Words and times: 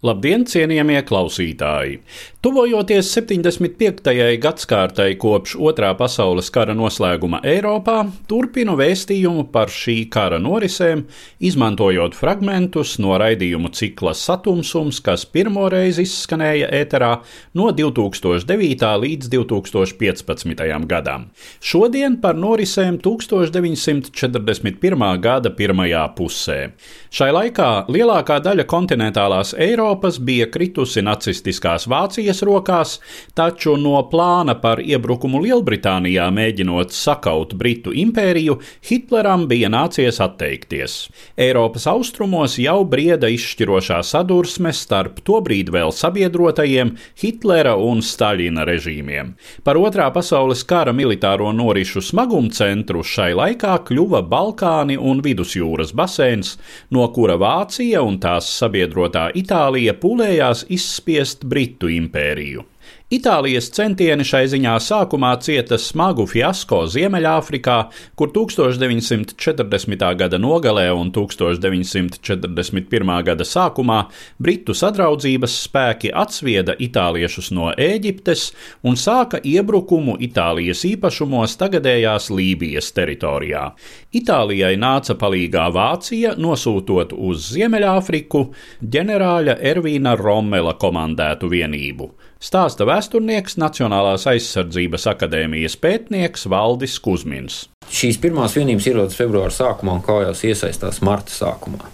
Labdien, 0.00 0.46
cienījamie 0.48 1.02
klausītāji! 1.04 1.98
Tuvojoties 2.40 3.10
75. 3.12 4.00
gadsimtai 4.40 5.10
kopš 5.20 5.58
Otrā 5.60 5.90
pasaules 5.92 6.48
kara 6.48 6.72
noslēguma 6.72 7.44
Eiropā, 7.44 8.08
turpinu 8.24 8.80
vēstījumu 8.80 9.52
par 9.52 9.68
šī 9.68 10.08
kara 10.08 10.40
norisēm, 10.40 11.04
izmantojot 11.44 12.16
fragmentus 12.16 12.96
no 12.96 13.12
raidījumu 13.20 13.68
cikla 13.76 14.16
Satumsums, 14.16 15.04
kas 15.04 15.28
pirmoreiz 15.28 16.00
izskanēja 16.00 16.72
ēterā 16.78 17.20
no 17.60 17.68
2009. 17.68 18.88
līdz 19.04 19.28
2015. 19.36 20.64
gadam. 20.88 21.28
Šodien 21.60 22.16
par 22.24 22.40
norisēm 22.40 22.96
1941. 23.04 25.20
gada 25.20 25.52
pirmajā 25.60 26.08
pusē. 26.16 26.72
Šai 27.12 27.30
laikā 27.36 27.70
lielākā 27.92 28.40
daļa 28.48 28.64
kontinentālās 28.64 29.52
Eiropas 29.60 29.89
Eiropas 29.90 30.20
bija 30.22 30.46
kritusi 30.46 31.02
nacistiskās 31.02 31.88
Vācijas 31.90 32.44
rokās, 32.46 32.92
taču 33.34 33.72
no 33.74 33.98
plāna 34.06 34.54
par 34.62 34.78
iebrukumu 34.78 35.40
Lielbritānijā 35.42 36.28
mēģinot 36.30 36.94
sakaut 36.94 37.56
Britu 37.58 37.90
impēriju, 37.90 38.54
Hitleram 38.86 39.48
bija 39.50 39.66
nācies 39.66 40.20
atteikties. 40.22 40.94
Eiropas 41.34 41.88
austrumos 41.90 42.54
jau 42.62 42.84
brieda 42.86 43.26
izšķirošā 43.34 43.98
sadursme 44.06 44.70
starp 44.70 45.18
tobrīd 45.26 45.72
vēl 45.74 45.90
sabiedrotajiem 45.90 46.94
Hitlera 47.18 47.74
un 47.74 47.98
Staļina 47.98 48.68
režīmiem. 48.70 49.34
Par 49.66 49.74
otrā 49.74 50.06
pasaules 50.14 50.62
kara 50.62 50.94
militāro 50.94 51.50
norišu 51.50 52.04
smagumcentru 52.12 53.02
šai 53.02 53.32
laikā 53.42 53.74
kļuva 53.90 54.22
Balkāni 54.22 54.94
un 54.94 55.18
Vidusjūras 55.26 55.90
basēns, 55.98 56.54
no 56.94 57.10
kura 57.10 57.34
Vācija 57.42 58.06
un 58.06 58.22
tās 58.22 58.54
sabiedrotā 58.62 59.32
Itālija 59.34 59.79
Itālija 59.80 59.94
pūlējās 59.96 60.66
izspiest 60.68 61.46
Britu 61.48 61.88
impēriju. 61.88 62.66
Itālijas 63.10 63.66
centieni 63.74 64.22
šai 64.22 64.44
ziņā 64.46 64.76
sākumā 64.86 65.32
cieta 65.42 65.74
smagu 65.82 66.28
fiasko 66.30 66.84
Ziemeļāfrikā, 66.92 67.78
kur 68.14 68.30
1940. 68.30 70.04
gada 70.20 70.38
nogalē 70.38 70.84
un 70.94 71.10
1941. 71.10 73.10
gada 73.26 73.42
sākumā 73.42 74.04
Britu 74.38 74.78
sadraudzības 74.78 75.58
spēki 75.64 76.14
atsvieda 76.14 76.78
itāliešus 76.78 77.50
no 77.58 77.74
Ēģiptes 77.74 78.54
un 78.86 78.94
sāka 78.94 79.42
iebrukumu 79.42 80.14
Itālijas 80.30 80.86
īpašumos 80.92 81.58
tagadējās 81.58 82.30
Lībijas 82.30 82.94
teritorijā. 82.94 83.74
Itālijai 84.14 84.78
nāca 84.78 85.18
palīgā 85.18 85.66
Vācija, 85.74 86.38
nosūtot 86.38 87.18
uz 87.18 87.50
Ziemeļāfriku 87.58 88.54
ģenerāļa 88.86 89.58
Ervīna 89.74 90.14
Rommela 90.14 90.78
komandētu 90.78 91.50
vienību. 91.58 92.12
Stāsta 92.40 92.86
vēsturnieks, 92.88 93.58
Nacionālās 93.60 94.22
aizsardzības 94.30 95.02
akadēmijas 95.10 95.74
pētnieks 95.76 96.46
Valdis 96.48 96.94
Kusmins. 97.04 97.66
Šīs 97.92 98.16
pirmās 98.22 98.54
vienības 98.56 98.86
ierodas 98.88 99.18
februāra 99.18 99.52
sākumā 99.52 99.98
un 99.98 100.00
kājās 100.06 100.40
iesaistās 100.48 101.02
marta 101.04 101.34
sākumā. 101.36 101.84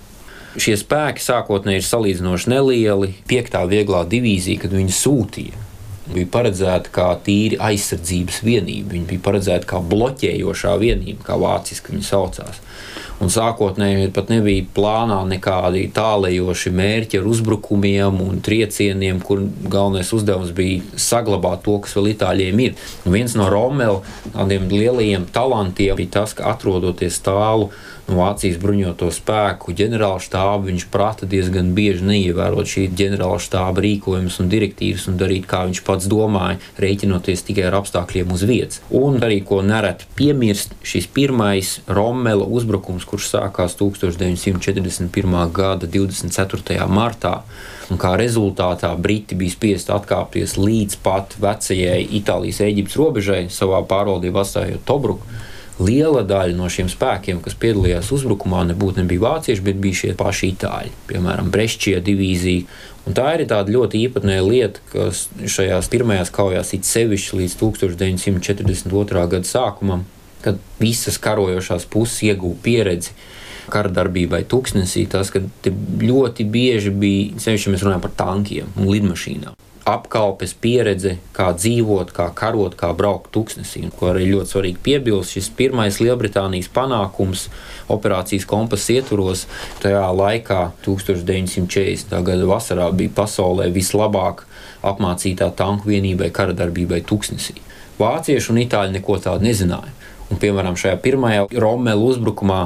Šie 0.54 0.76
spēki 0.78 1.24
sākotnēji 1.24 1.82
ir 1.82 1.88
salīdzinoši 1.88 2.52
nelieli. 2.52 3.10
Piektā 3.26 3.64
vieglā 3.66 4.04
divīzija, 4.06 4.62
kad 4.62 4.76
viņi 4.78 4.94
sūtīja, 4.94 5.66
bija 6.12 6.28
paredzēta 6.32 6.92
kā 6.94 7.08
tīri 7.26 7.58
aizsardzības 7.62 8.42
vienība. 8.46 8.94
Viņa 8.94 9.10
bija 9.10 9.24
paredzēta 9.24 9.68
kā 9.70 9.80
bloķējošā 9.92 10.76
vienība, 10.82 11.26
kā 11.26 11.38
vāciski 11.40 11.94
viņa 11.94 12.06
saucās. 12.06 12.62
Un 13.16 13.30
sākotnēji 13.32 14.10
pat 14.12 14.28
nebija 14.28 14.66
plānā 14.76 15.22
nekādi 15.30 15.86
tālējoši 15.96 16.72
mērķi 16.76 17.20
ar 17.22 17.28
uzbrukumiem 17.30 18.20
un 18.20 18.42
triecieniem, 18.44 19.22
kur 19.24 19.40
galvenais 19.64 20.12
uzdevums 20.12 20.52
bija 20.56 20.82
saglabāt 21.00 21.64
to, 21.64 21.78
kas 21.84 21.96
vēl 21.96 22.10
itāļiem 22.12 22.62
ir. 22.66 22.76
Un 23.06 23.16
viens 23.16 23.36
no 23.38 23.48
Romela 23.48 24.02
lielajiem 24.36 25.24
talantiem 25.32 25.96
bija 25.96 26.18
tas, 26.20 26.36
ka 26.36 26.52
atrodoties 26.52 27.22
tālu 27.24 27.70
Vācijas 28.06 28.60
bruņoto 28.62 29.08
spēku 29.10 29.72
ģenerāla 29.74 30.20
štāba, 30.22 30.68
viņš 30.68 30.84
prata 30.94 31.26
diezgan 31.26 31.72
bieži 31.74 32.06
neievērot 32.06 32.68
šī 32.70 32.84
ģenerāla 32.94 33.40
štāba 33.42 33.82
rīkojumus 33.82 34.36
un 34.44 34.50
direktīvas 34.52 35.08
un 35.10 35.16
darīt, 35.18 35.48
kā 35.50 35.64
viņš 35.66 35.80
pats 35.86 36.06
domāja, 36.10 36.60
rēķinoties 36.78 37.42
tikai 37.48 37.64
ar 37.66 37.80
apstākļiem 37.80 38.30
uz 38.30 38.44
vietas. 38.46 38.82
Un 38.94 39.18
arī, 39.26 39.40
ko 39.46 39.58
nereti 39.66 40.06
piemirst, 40.18 40.76
šis 40.86 41.08
pirmais 41.10 41.72
Romela 41.90 42.46
uzbrukums, 42.46 43.08
kurš 43.10 43.32
sākās 43.32 43.74
1941. 43.80 45.34
gada 45.56 45.90
24. 45.90 46.78
martā. 46.86 47.40
Un 47.90 47.98
kā 48.02 48.14
rezultātā 48.18 48.92
Briti 48.98 49.34
bija 49.38 49.54
spiest 49.54 49.90
atkāpties 49.94 50.54
līdz 50.58 51.02
pat 51.02 51.34
vecajai 51.42 52.00
Itālijas-Eģiptes 52.20 52.98
robežai, 53.02 53.42
savā 53.50 53.82
pārvaldībā 53.86 54.46
atstājot 54.46 54.86
Tobruku 54.86 55.26
liela 55.82 56.22
daļa 56.26 56.56
no 56.56 56.69
šiem 56.72 56.88
spēkiem, 56.91 57.41
kas 57.44 57.56
piedalījās 57.60 58.10
uzbrukumā, 58.14 58.62
nebūtu 58.70 59.03
nebija 59.03 59.25
vācieši, 59.26 59.64
bet 59.66 59.81
bija 59.82 60.00
šie 60.00 60.12
paši 60.19 60.53
itāļi, 60.54 60.92
piemēram, 61.10 61.50
Brešķija 61.53 62.00
divīzija. 62.04 62.66
Un 63.06 63.16
tā 63.16 63.28
ir 63.37 63.44
tāda 63.50 63.75
ļoti 63.75 64.00
īpatnēja 64.09 64.44
lieta, 64.47 64.82
kas 64.91 65.26
šajās 65.56 65.91
pirmajās 65.92 66.32
kaujās 66.34 66.72
it 66.75 66.88
sevišķi 66.88 67.42
līdz 67.42 67.59
1942. 67.60 69.26
gada 69.36 69.47
sākumam, 69.47 70.06
kad 70.42 70.59
visas 70.81 71.20
karojošās 71.22 71.86
puses 71.92 72.22
ieguva 72.26 72.59
pieredzi 72.65 73.15
kara 73.70 73.91
darbībai 73.91 74.44
tūkstnesī, 74.47 75.09
tas, 75.10 75.32
ka 75.34 75.42
ļoti 75.66 76.47
bieži 76.47 76.94
bija, 76.94 77.42
sevišķi 77.42 77.75
mēs 77.75 77.86
runājam 77.86 78.04
par 78.06 78.15
tankiem 78.25 78.75
un 78.78 78.92
lidmašīnām 78.94 79.55
apkalpes 79.86 80.50
pieredze, 80.59 81.15
kā 81.36 81.53
dzīvot, 81.54 82.10
kā 82.15 82.27
karot, 82.34 82.74
kā 82.78 82.91
braukt 82.97 83.30
tūkstnesī. 83.34 83.84
Ko 83.94 84.10
arī 84.10 84.24
ļoti 84.33 84.50
svarīgi 84.50 84.83
piebilst, 84.83 85.36
šis 85.36 85.50
pirmais 85.54 86.00
Lielbritānijas 86.03 86.68
panākums 86.74 87.47
operācijas 87.92 88.48
kompas 88.50 88.88
ietvaros 88.91 89.44
tajā 89.84 90.03
laikā, 90.10 90.72
1940. 90.86 92.16
gada 92.27 92.50
vasarā, 92.50 92.91
bija 92.91 93.15
pasaulē 93.22 93.68
vislabāk 93.74 94.42
apmācītā 94.86 95.53
tanku 95.54 95.92
vienībai 95.92 96.33
kara 96.34 96.56
darbībai 96.56 97.04
tūkstnesī. 97.06 97.54
Vācieši 98.00 98.53
un 98.53 98.60
itāļi 98.66 98.98
neko 98.98 99.21
tādu 99.22 99.47
nezināja. 99.47 99.94
Un, 100.27 100.41
piemēram, 100.42 100.74
šajā 100.74 100.98
pirmajā 101.04 101.47
Romēlu 101.62 102.10
uzbrukumā 102.10 102.60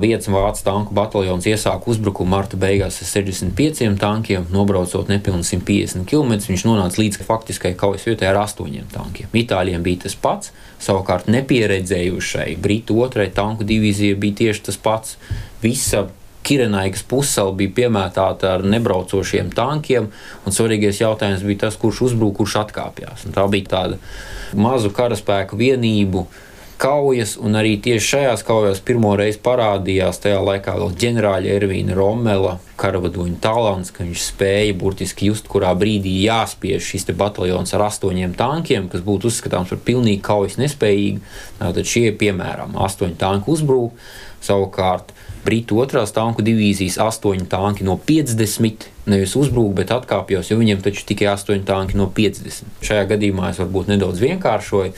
Viens 0.00 0.28
vācu 0.32 0.62
tanku 0.64 0.94
bataljons 0.96 1.44
iesāka 1.50 1.90
uzbrukumu 1.92 2.32
marta 2.32 2.56
beigās 2.60 3.02
ar 3.02 3.08
65 3.10 3.98
tankiem, 4.00 4.46
nobraucot 4.54 5.10
nepilnīgi 5.12 5.60
150 5.60 6.06
km. 6.08 6.38
Viņš 6.48 6.64
nonāca 6.64 7.02
līdz 7.02 7.20
faktiskai 7.28 7.74
kaujas 7.76 8.06
vietai 8.08 8.30
ar 8.30 8.40
8 8.46 8.88
tankiem. 8.94 9.28
Itāļiem 9.42 9.84
bija 9.84 10.06
tas 10.06 10.16
pats, 10.16 10.54
savukārt 10.80 11.28
nepieredzējušai 11.28 12.54
Britu 12.64 12.96
otrai 13.04 13.28
tanku 13.34 13.68
divīzijai 13.68 14.16
bija 14.20 14.40
tieši 14.44 14.66
tas 14.70 14.80
pats. 14.80 15.18
Visa 15.60 16.06
Kirenaikas 16.40 17.02
pusēla 17.04 17.52
bija 17.52 17.74
piemētāta 17.82 18.54
ar 18.56 18.62
nebraucošiem 18.64 19.50
tankiem, 19.52 20.08
un 20.46 20.56
svarīgais 20.56 21.02
jautājums 21.02 21.44
bija 21.44 21.66
tas, 21.66 21.76
kurš 21.80 22.06
uzbruka, 22.08 22.40
kurš 22.40 22.62
atkāpjas. 22.62 23.26
Tā 23.34 23.44
bija 23.52 23.68
tāda 23.74 23.98
mazu 24.56 24.88
karaspēku 24.96 25.60
vienību 25.60 26.24
kaujas, 26.80 27.34
un 27.36 27.58
arī 27.60 27.74
tieši 27.82 28.06
šajās 28.14 28.42
kaujās 28.48 28.80
pirmo 28.84 29.12
reizi 29.18 29.40
parādījās 29.44 30.22
tajā 30.24 30.38
laikā 30.40 30.76
vēl 30.78 30.94
ģenerāļa 31.02 31.52
Ervīna 31.58 31.96
Romela 31.98 32.54
karavadoņa 32.80 33.36
talants, 33.44 33.92
ka 33.92 34.06
viņš 34.06 34.22
spēja 34.30 34.76
burtiski 34.80 35.28
just, 35.28 35.48
kurā 35.50 35.74
brīdī 35.76 36.14
jāspiež 36.24 36.86
šis 36.92 37.10
bataljons 37.20 37.74
ar 37.76 37.84
astoņiem 37.90 38.32
tankiem, 38.38 38.88
kas 38.92 39.04
būtu 39.04 39.28
uzskatāms 39.28 39.74
par 39.74 39.82
pilnīgi 39.84 40.22
kaujas 40.24 40.56
nespējīgu. 40.60 41.20
Tad 41.60 41.82
šie, 41.84 42.06
piemēram, 42.16 42.78
astoņi 42.80 43.18
tanki 43.20 43.52
uzbrūk, 43.52 44.00
savukārt 44.44 45.12
Britu 45.44 45.78
otrās 45.80 46.12
tanku 46.12 46.44
divīzijas 46.44 46.98
astoņi 47.00 47.46
tanki 47.50 47.86
no 47.86 47.96
50 48.08 48.88
nevis 49.10 49.32
uzbrūk, 49.38 49.72
bet 49.78 49.92
atkāpjas, 49.94 50.50
jo 50.50 50.58
viņiem 50.60 50.82
taču 50.84 51.06
tikai 51.08 51.30
8 51.32 51.64
tanki 51.68 51.98
no 51.98 52.06
50. 52.16 52.68
Šajā 52.84 53.06
gadījumā 53.14 53.50
es 53.50 53.60
varbūt 53.62 53.88
nedaudz 53.90 54.20
vienkāršoju, 54.22 54.92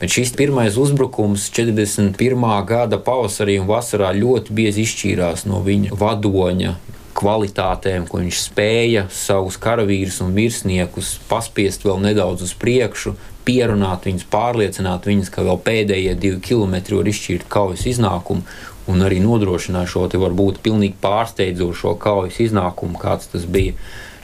bet 0.00 0.16
šis 0.16 0.34
pirmais 0.36 0.78
uzbrukums 0.80 1.46
41. 1.54 2.48
gada 2.68 2.98
pavasarī 2.98 3.60
un 3.62 3.70
vasarā 3.70 4.10
ļoti 4.18 4.56
bieži 4.58 4.84
izšķīrās 4.88 5.46
no 5.50 5.62
viņa 5.64 5.96
vadoņa 6.00 6.74
kvalitātēm, 7.16 8.08
ko 8.10 8.20
viņš 8.22 8.40
spēja 8.48 9.06
savus 9.12 9.58
karavīrus 9.60 10.20
un 10.24 10.34
virsniekus 10.36 11.14
paspiest 11.30 11.86
vēl 11.86 12.02
nedaudz 12.04 12.44
uz 12.48 12.54
priekšu, 12.58 13.14
pierunāt 13.44 14.08
viņus, 14.08 14.26
pārliecināt 14.32 15.08
viņus, 15.08 15.30
ka 15.32 15.44
vēl 15.46 15.60
pēdējie 15.64 16.14
divi 16.20 16.40
kilometri 16.44 16.98
var 16.98 17.10
izšķirt 17.10 17.48
kaujas 17.52 17.86
iznākumu 17.90 18.44
un 18.90 19.04
arī 19.04 19.20
nodrošināja 19.24 19.90
šo 19.94 20.08
varbūt 20.08 20.60
pilnīgi 20.64 20.98
pārsteidzošo 21.02 21.94
kaujas 22.00 22.40
iznākumu, 22.44 23.00
kāds 23.00 23.30
tas 23.32 23.46
bija 23.48 23.76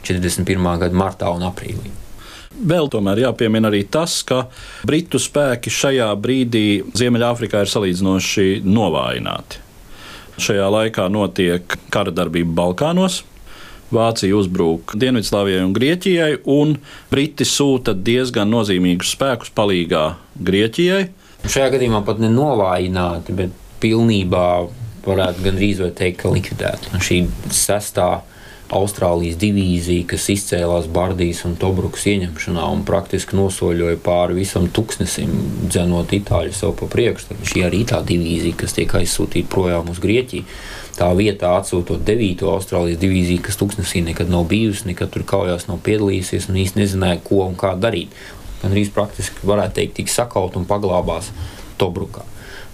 41. 0.05 0.69
gada 0.81 0.97
martā 0.97 1.31
un 1.33 1.45
aprīlī. 1.47 1.93
Vēl 2.51 2.89
tomēr 2.91 3.23
jāpiemina 3.23 3.69
arī 3.71 3.85
tas, 3.89 4.19
ka 4.27 4.43
Britu 4.85 5.21
spēki 5.21 5.71
šajā 5.71 6.09
brīdī 6.19 6.83
Ziemeļāfrikā 6.99 7.63
ir 7.63 7.71
salīdzinoši 7.71 8.47
novājināti. 8.67 9.70
Šajā 10.41 10.67
laikā 10.73 11.05
notiek 11.13 11.75
kara 11.93 12.13
darbība 12.13 12.55
Balkānos. 12.63 13.21
Vācija 13.91 14.37
uzbrūk 14.39 14.95
Dienvidslāvijai 14.97 15.65
un 15.65 15.73
Grieķijai, 15.75 16.37
un 16.49 16.77
Briti 17.11 17.45
sūta 17.45 17.93
diezgan 17.93 18.49
nozīmīgus 18.49 19.11
spēkus 19.17 19.51
palīdzīgā 19.57 20.03
Grieķijai. 20.47 21.01
Šajā 21.43 21.73
gadījumā 21.75 22.01
pat 22.07 22.21
nenovājināti, 22.23 23.35
bet 23.35 23.53
pilnībā 23.83 24.47
varētu 25.05 25.45
gandrīz 25.45 25.81
teikt, 25.97 26.21
ka 26.23 26.31
likvidēta. 26.31 27.01
Šī 27.03 27.23
sestā 27.53 28.21
Austrālijas 28.71 29.35
divīzija, 29.41 30.05
kas 30.13 30.29
izcēlās 30.31 30.87
Bardijas 30.91 31.43
un 31.47 31.57
Tobrukas 31.59 32.05
ieņemšanā 32.07 32.63
un 32.71 32.85
praktiski 32.87 33.35
nosoļoja 33.35 33.99
pāri 34.03 34.37
visam 34.39 34.69
tūkstnesim, 34.71 35.33
dzenot 35.67 36.13
itāļu 36.15 36.55
sev 36.55 36.73
pa 36.79 36.87
priekšu. 36.91 37.31
Tad 37.31 37.43
šī 37.51 37.65
arī 37.67 37.83
tā 37.89 37.99
divīzija, 38.07 38.57
kas 38.63 38.77
tiek 38.77 38.95
aizsūtīta 39.01 39.51
projām 39.51 39.91
uz 39.91 39.99
Grieķiju. 40.03 40.47
Tā 40.95 41.11
vietā 41.17 41.51
atsūtot 41.59 42.03
9. 42.07 42.45
Austrālijas 42.51 42.99
divīziju, 43.01 43.43
kas 43.47 43.59
tūkstnesī 43.59 44.05
nekad 44.07 44.31
nav 44.31 44.47
bijusi, 44.51 44.87
nekad 44.91 45.11
tur 45.11 45.27
kaujās 45.27 45.67
nav 45.67 45.83
piedalījusies 45.83 46.47
un 46.51 46.61
īsti 46.63 46.83
nezināja, 46.83 47.21
ko 47.27 47.43
un 47.49 47.59
kā 47.59 47.75
darīt. 47.79 48.15
Gan 48.61 48.71
arī 48.71 48.85
praktiski 48.93 49.47
varētu 49.47 49.81
teikt, 49.81 49.97
tik 49.99 50.13
sakaut 50.13 50.55
un 50.59 50.69
paglābās 50.69 51.33
Tobrukā. 51.81 52.30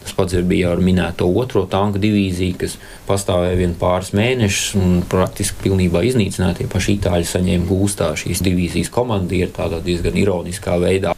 Tas 0.07 0.15
pats 0.15 0.37
bija 0.47 0.69
ar 0.71 0.79
minēto 0.79 1.25
otro 1.35 1.65
tanku 1.67 1.99
divīziju, 1.99 2.55
kas 2.61 2.77
pastāvēja 3.09 3.57
vien 3.59 3.73
pāris 3.75 4.13
mēnešus 4.15 4.77
un 4.79 5.01
praktiski 5.11 5.65
pilnībā 5.65 5.99
iznīcināja. 6.07 6.61
Tie 6.61 6.67
paši 6.71 6.93
itāļi 6.95 7.27
saņēma 7.27 7.67
gūstā 7.67 8.07
šīs 8.15 8.39
divīzijas 8.45 8.91
komandieri 8.95 9.51
tādā 9.51 9.81
diezgan 9.83 10.15
ironiskā 10.15 10.77
veidā. 10.79 11.11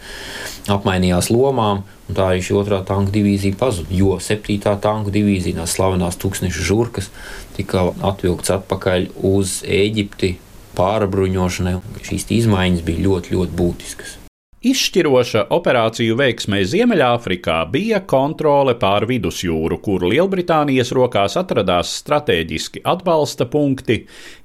Apmainījās 0.73 1.29
lomām, 1.29 1.83
un 2.09 2.17
tā 2.17 2.31
arī 2.31 2.41
šī 2.47 2.57
otrā 2.57 2.81
tanka 2.87 3.13
divīzija 3.13 3.59
pazuda. 3.61 3.93
Jo 3.93 4.17
7. 4.25 4.57
tanku 4.81 5.13
divīzija, 5.13 5.61
tās 5.61 5.77
slavenās 5.77 6.17
tūkstneša 6.23 6.65
žurkas, 6.71 7.11
tika 7.59 7.91
atvilkts 8.09 8.57
atpakaļ 8.57 9.11
uz 9.35 9.59
Eģipti 9.69 10.39
pārabruņošanai. 10.81 11.77
Šīs 12.09 12.25
izmaiņas 12.41 12.87
bija 12.89 13.05
ļoti, 13.05 13.37
ļoti 13.37 13.61
būtiskas. 13.61 14.18
Izšķiroša 14.59 15.45
operāciju 15.55 16.17
veiksmē 16.19 16.57
Ziemeļāfrikā 16.67 17.61
bija 17.71 18.01
kontrole 18.03 18.73
pār 18.75 19.05
vidusjūru, 19.07 19.77
kur 19.79 20.03
Lielbritānijas 20.03 20.89
rokās 20.97 21.37
atradās 21.39 21.93
strateģiski 22.01 22.81
atbalsta 22.83 23.47
punkti, 23.47 24.01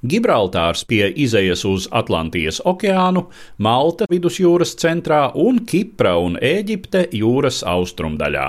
Gibraltārs 0.07 0.85
pie 0.87 1.09
izejas 1.19 1.65
uz 1.67 1.89
Atlantijas 1.91 2.61
okeānu, 2.63 3.25
Malta 3.59 4.07
vidusjūras 4.07 4.71
centrā 4.79 5.25
un 5.35 5.59
Kipra 5.67 6.15
un 6.23 6.39
Ēģipte 6.39 7.09
jūras 7.11 7.59
austrumdaļā. 7.67 8.45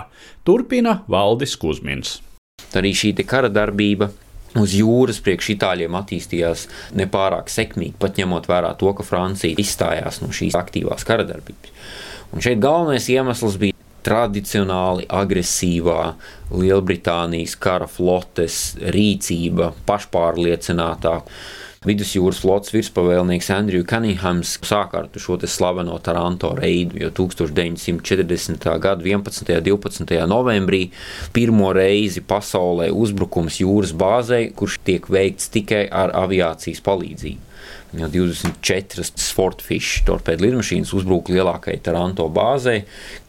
Turpina 0.46 1.00
Valdis 1.10 1.58
Kusmins. 1.58 2.20
Arī 2.78 2.94
šī 2.94 3.10
kara 3.26 3.50
darbība 3.50 4.12
uz 4.60 4.74
jūras 4.76 5.20
priekš 5.24 5.52
itāļiem 5.56 5.96
attīstījās 5.98 6.66
nepārāk 6.98 7.50
sekmīgi, 7.52 7.96
pat 8.00 8.20
ņemot 8.20 8.48
vērā 8.50 8.74
to, 8.80 8.92
ka 8.96 9.06
Francija 9.06 9.58
izstājās 9.62 10.22
no 10.22 10.32
šīs 10.34 10.56
aktīvās 10.58 11.06
karadarbības. 11.08 11.74
Un 12.34 12.42
šeit 12.44 12.60
galvenais 12.62 13.06
iemesls 13.12 13.58
bija 13.60 13.76
tradicionāli 14.06 15.06
agresīvā 15.10 16.00
Lielbritānijas 16.54 17.56
kara 17.58 17.88
flotes 17.90 18.76
rīcība, 18.94 19.72
pašpārliecinātā 19.88 21.16
vidusjūras 21.84 22.40
flotes 22.40 22.72
virspavēlnieks 22.74 23.50
Andrews 23.54 23.86
Cunninghams 23.90 24.56
sāka 24.64 25.02
ar 25.02 25.20
šo 25.20 25.36
slaveno 25.46 25.98
Taranto 26.02 26.52
reidu, 26.56 27.00
jo 27.02 27.10
1940. 27.10 28.68
gada 28.80 29.04
11. 29.04 29.52
un 29.56 29.66
12. 29.66 30.14
novembrī 30.30 30.82
pirmo 31.36 31.72
reizi 31.76 32.22
pasaulē 32.24 32.88
uzbrukums 32.92 33.60
jūras 33.60 33.92
bāzei, 33.92 34.52
kurš 34.56 34.80
tiek 34.86 35.10
veikts 35.10 35.50
tikai 35.52 35.86
ar 35.90 36.14
aviācijas 36.24 36.82
palīdzību. 36.86 37.42
Jau 37.96 38.08
24 38.12 39.06
Sportfish 39.16 40.02
torpēdu 40.06 40.48
lidmašīnas 40.48 40.92
uzbruka 40.96 41.32
lielākajai 41.32 41.80
Taranto 41.84 42.26
bāzei, 42.32 42.82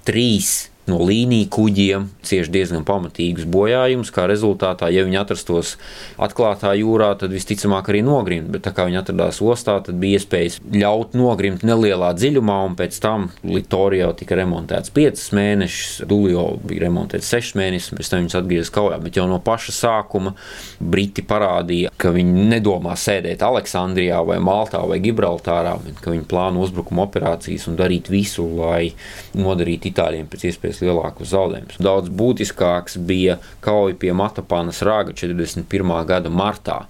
trīs 0.08 0.68
no 0.88 1.00
līniju 1.04 1.50
kuģiem 1.52 2.08
cieš 2.26 2.50
diezgan 2.54 2.86
pamatīgus 2.88 3.48
bojājumus. 3.52 4.12
Kā 4.16 4.28
rezultātā, 4.30 4.90
ja 4.94 5.04
viņi 5.08 5.20
atrastos 5.20 5.76
atklātā 6.22 6.74
jūrā, 6.80 7.12
tad 7.20 7.34
visticamāk 7.36 7.92
arī 7.92 8.04
nogrimt. 8.08 8.50
Bet 8.54 8.66
tā 8.68 8.74
kā 8.76 8.88
viņi 8.88 9.02
atradās 9.02 9.42
ostā, 9.44 9.78
tad 9.84 10.00
bija 10.02 10.22
iespējas 10.22 10.60
ļaut 10.74 11.18
nogrimt 11.18 11.66
nelielā 11.68 12.14
dziļumā, 12.18 12.58
un 12.70 12.78
pēc 12.80 13.00
tam 13.04 13.30
Litorija 13.48 14.08
jau 14.08 14.14
tika 14.22 14.38
remontēts 14.40 14.94
5 14.96 15.26
mēnešus, 15.38 16.08
Dulio 16.08 16.46
bija 16.64 16.86
remontēts 16.88 17.32
6 17.36 17.58
mēnešus, 17.60 17.96
pēc 17.98 18.12
tam 18.12 18.24
viņas 18.24 18.40
atgriezās 18.42 18.74
kaujā. 18.78 19.02
Bet 19.04 19.20
jau 19.20 19.28
no 19.30 19.42
paša 19.44 19.76
sākuma 19.76 20.36
Briti 20.80 21.26
parādīja, 21.28 21.92
ka 22.00 22.14
viņi 22.16 22.48
nedomā 22.54 22.96
sēdēt 23.00 23.44
Aleksandrijā 23.46 24.22
vai 24.28 24.40
Maltā 24.44 24.84
vai 24.88 25.02
Gibraltārā, 25.04 25.76
bet 25.84 26.02
ka 26.04 26.14
viņi 26.14 26.28
plāno 26.30 26.64
uzbrukuma 26.64 27.08
operācijas 27.08 27.68
un 27.68 27.78
darīt 27.80 28.12
visu, 28.14 28.46
lai 28.58 28.94
nodarītu 29.38 29.92
Itāļiem 29.92 30.28
pēc 30.32 30.48
iespējas 30.52 30.77
iespējas 30.78 30.82
lielākus 30.86 31.32
zaudējumus. 31.32 31.80
Daudz 31.80 32.10
būtiskāks 32.10 32.98
bija 32.98 33.38
kauja 33.62 33.96
pie 33.96 34.14
Matapānas 34.14 34.82
rāga 34.82 35.14
41. 35.14 36.06
gada 36.06 36.30
martā 36.30 36.86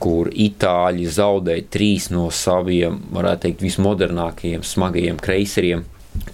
kur 0.00 0.30
itāļi 0.32 1.06
zaudēja 1.06 1.66
trīs 1.70 2.10
no 2.10 2.30
saviem, 2.30 3.02
varētu 3.12 3.42
teikt, 3.42 3.62
vismodernākajiem 3.62 4.62
smagajiem 4.64 5.18
kreiseriem 5.20 5.84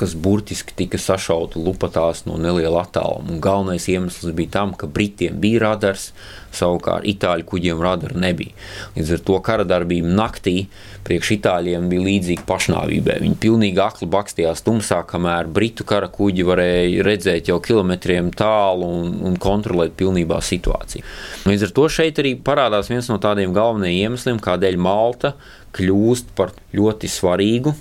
kas 0.00 0.14
burtiski 0.18 0.74
tika 0.76 0.98
sašauti 1.00 1.60
lupatās 1.62 2.24
no 2.26 2.38
neliela 2.40 2.82
attāluma. 2.84 3.38
Galvenais 3.42 3.86
iemesls 3.90 4.34
bija 4.36 4.56
tam, 4.58 4.74
ka 4.78 4.88
Britiem 4.90 5.38
bija 5.40 5.62
radars, 5.66 6.10
savukārt 6.56 7.06
itāļu 7.08 7.44
kuģiem 7.48 7.80
radara 7.84 8.16
nebija. 8.18 8.54
Līdz 8.96 9.12
ar 9.16 9.22
to 9.28 9.38
kara 9.44 9.66
darbība 9.68 10.08
naktī 10.08 10.54
priekš 11.06 11.34
itāļiem 11.36 11.88
bija 11.90 12.06
līdzīga 12.06 12.46
pašnāvībai. 12.48 13.18
Viņi 13.22 13.38
pilnīgi 13.42 13.82
akli 13.82 14.08
bakstījās 14.10 14.64
tumsā, 14.66 15.02
kamēr 15.08 15.50
britu 15.52 15.86
kara 15.88 16.08
kuģi 16.12 16.46
varēja 16.48 17.04
redzēt 17.06 17.50
jau 17.52 17.60
kilometriem 17.62 18.32
tālu 18.36 18.88
un, 19.02 19.12
un 19.28 19.36
kontrolēt 19.40 19.96
pilnībā 20.00 20.40
situāciju. 20.42 21.04
Līdz 21.46 21.68
ar 21.68 21.76
to 21.76 21.86
šeit 21.98 22.22
arī 22.22 22.34
parādās 22.40 22.90
viens 22.92 23.10
no 23.12 23.20
tādiem 23.22 23.54
galvenajiem 23.56 24.16
iemesliem, 24.16 24.40
kādēļ 24.42 24.80
Malta 24.80 25.34
kļūst 25.76 26.32
par 26.38 26.54
ļoti 26.76 27.10
svarīgu 27.12 27.74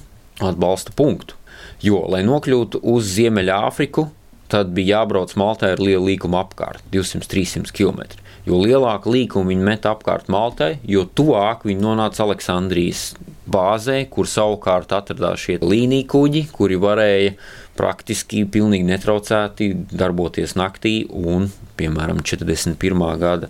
atbalsta 0.43 0.93
punktu. 0.95 1.39
Jo, 1.83 2.05
lai 2.11 2.21
nokļūtu 2.27 2.79
uz 2.87 3.09
Ziemeļāfriku, 3.17 4.07
tad 4.51 4.71
bija 4.75 5.01
jābrauc 5.01 5.33
Maltai 5.39 5.73
ar 5.75 5.81
lielu 5.81 6.05
līkumu 6.11 6.39
apkārt, 6.39 6.85
200-300 6.93 7.73
km. 7.75 8.05
Jo 8.45 8.59
lielāku 8.61 9.09
līkumu 9.09 9.49
viņi 9.51 9.65
met 9.65 9.87
apkārt 9.89 10.29
Maltai, 10.31 10.75
jo 10.85 11.05
tuvāk 11.17 11.65
viņi 11.65 11.81
nonāca 11.81 12.27
Aleksandrijas 12.27 13.15
bāzē, 13.49 14.03
kur 14.09 14.29
savukārt 14.29 14.93
atradās 14.93 15.41
šie 15.41 15.57
līnija 15.65 16.07
kuģi, 16.11 16.45
kuri 16.53 16.77
varēja 16.81 17.33
praktiski 17.77 18.43
pilnīgi 18.49 18.85
netraucēti 18.87 19.71
darboties 19.91 20.55
naktī 20.59 20.99
un, 21.09 21.49
piemēram, 21.79 22.21
41. 22.21 23.05
gada 23.21 23.49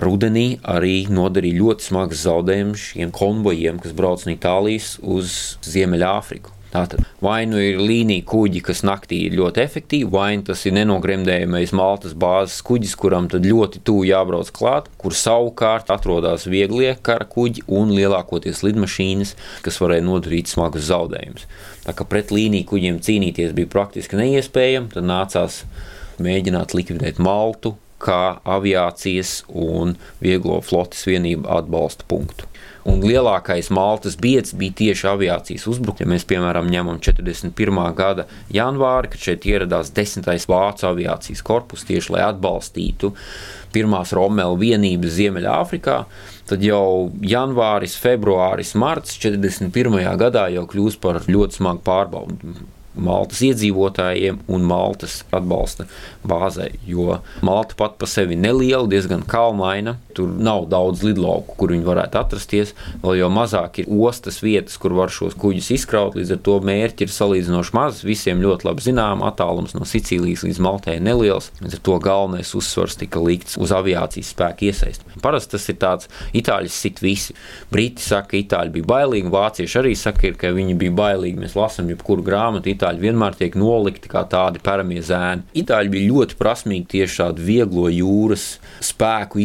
rudenī 0.00 0.54
arī 0.64 1.04
nodarīja 1.12 1.60
ļoti 1.60 1.90
smagas 1.90 2.24
zaudējumus 2.24 2.86
šiem 2.94 3.12
konvojiem, 3.12 3.80
kas 3.82 3.92
brauc 3.96 4.24
no 4.24 4.32
Itālijas 4.32 4.94
uz 5.04 5.36
Ziemeļāfriku. 5.68 6.56
Tātad 6.70 7.02
vai 7.18 7.42
nu 7.50 7.58
ir 7.58 7.80
līnija 7.82 8.22
kuģi, 8.30 8.60
kas 8.68 8.84
naktī 8.86 9.24
ir 9.26 9.34
ļoti 9.40 9.62
efektīvi, 9.64 10.06
vai 10.12 10.28
nu 10.38 10.44
tas 10.46 10.62
ir 10.68 10.76
nenogremdējamais 10.76 11.72
Maltas 11.74 12.14
bāzes 12.14 12.60
kuģis, 12.66 12.94
kuram 13.00 13.26
ļoti 13.30 13.82
tuvu 13.86 14.04
jābrauc 14.06 14.52
klāt, 14.54 14.86
kur 15.00 15.16
savukārt 15.16 15.90
atrodas 15.90 16.46
vieglie 16.46 16.92
kara 17.02 17.26
kuģi 17.26 17.66
un 17.66 17.90
lielākoties 17.96 18.62
lidmašīnas, 18.66 19.34
kas 19.66 19.80
varēja 19.82 20.06
nodarīt 20.06 20.52
smagus 20.52 20.86
zaudējumus. 20.92 21.48
Tā 21.86 21.96
kā 21.96 22.06
pret 22.06 22.30
līniju 22.30 22.68
kuģiem 22.70 23.02
cīnīties 23.02 23.56
bija 23.56 23.70
praktiski 23.72 24.20
neiespējami, 24.20 24.92
tad 24.94 25.10
nācās 25.10 25.64
mēģināt 26.22 26.76
likvidēt 26.76 27.18
Maltu 27.18 27.74
kā 28.00 28.38
aviācijas 28.48 29.40
un 29.50 29.96
vieglo 30.22 30.60
flotes 30.64 31.02
vienību 31.08 31.50
atbalsta 31.50 32.06
punktu. 32.08 32.46
Un 32.90 33.04
lielākais 33.06 33.68
Maltas 33.70 34.16
biedrs 34.18 34.50
bija 34.58 34.74
tieši 34.80 35.06
aviācijas 35.12 35.66
uzbrukums. 35.70 36.02
Ja 36.02 36.08
mēs, 36.10 36.24
piemēram, 36.26 36.66
ņemam 36.72 36.98
41. 36.98 37.78
gada 37.94 38.26
janvāri, 38.50 39.12
kad 39.12 39.22
šeit 39.22 39.46
ieradās 39.46 39.92
10. 39.94 40.26
Vācu 40.50 40.88
aviācijas 40.88 41.44
korpus 41.46 41.86
tieši 41.86 42.16
lai 42.16 42.24
atbalstītu 42.26 43.12
pirmās 43.70 44.10
Romeļa 44.16 44.58
vienības 44.58 45.14
Ziemeļāfrikā, 45.20 46.00
tad 46.50 46.66
jau 46.66 47.12
janvāris, 47.22 47.94
februāris, 48.02 48.74
marts 48.74 49.14
41. 49.22 50.02
gadā 50.18 50.48
jau 50.56 50.66
kļūst 50.74 51.02
par 51.04 51.22
ļoti 51.30 51.60
smagu 51.60 51.86
pārbaudi 51.86 52.58
Maltas 52.98 53.38
iedzīvotājiem 53.46 54.40
un 54.50 54.64
Maltas 54.66 55.20
atbalsta 55.30 55.86
bāzei. 56.26 56.74
Jo 56.86 57.20
Malta 57.46 57.76
pat 57.78 57.94
par 58.00 58.10
sevi 58.10 58.34
neliela, 58.34 58.88
diezgan 58.90 59.22
kalnaina. 59.30 59.96
Tur 60.16 60.30
nav 60.30 60.66
daudz 60.70 61.04
lidlauku, 61.06 61.56
kur 61.60 61.72
viņi 61.74 61.86
varētu 61.86 62.20
atrasties. 62.20 62.74
Vēl 63.04 63.20
jau 63.20 63.30
mazāk 63.32 63.82
ir 63.82 63.90
ostas 63.90 64.40
vietas, 64.44 64.78
kur 64.80 64.94
var 64.96 65.12
šos 65.14 65.36
kuģus 65.40 65.70
izkraut. 65.76 66.16
Līdz 66.18 66.34
ar 66.36 66.42
to 66.46 66.56
mērķi 66.66 67.06
ir 67.06 67.14
salīdzinoši 67.14 67.76
maz. 67.76 68.02
Visiem 68.06 68.42
ļoti 68.42 68.68
labi 68.68 68.86
zinām, 68.86 69.24
attālums 69.26 69.76
no 69.76 69.86
Sicīlijas 69.88 70.44
līdz 70.46 70.62
Maltai 70.64 70.98
ir 70.98 71.04
neliels. 71.06 71.50
Līdz 71.62 71.78
ar 71.78 71.84
to 71.88 71.98
galvenais 72.02 72.54
uzsvars 72.58 72.98
tika 73.00 73.22
likts 73.22 73.58
uz 73.60 73.74
aviācijas 73.76 74.32
spēku 74.34 74.68
iesaisti. 74.70 75.18
Parasti 75.22 75.56
tas 75.56 75.68
ir 75.72 75.78
tāds, 75.80 76.10
itāļi 76.36 76.72
sit 76.72 77.02
visi. 77.04 77.36
Briti 77.72 78.04
saka, 78.04 78.32
ka 78.32 78.38
itāļi 78.40 78.74
bija 78.78 78.88
bailīgi, 78.90 79.32
vācieši 79.32 79.80
arī 79.80 79.94
saka, 79.98 80.32
ka 80.38 80.52
viņi 80.54 80.76
bija 80.80 80.94
bailīgi. 81.00 81.40
Mēs 81.40 81.56
lasām 81.58 81.90
jebkuru 81.92 82.24
grāmatu 82.26 82.70
itāļi 82.72 83.04
vienmēr 83.04 83.38
tiek 83.38 83.56
nolikti 83.58 84.10
kā 84.12 84.24
tādi 84.30 84.62
paramie 84.64 85.02
zēni. 85.04 85.46
Itāļi 85.62 85.94
bija 85.94 86.12
ļoti 86.14 86.38
prasmīgi 86.40 86.88
tieši 86.96 87.18
šādu 87.20 87.46
vieglo 87.46 87.88
jūras 87.92 88.46
spēku 88.84 89.42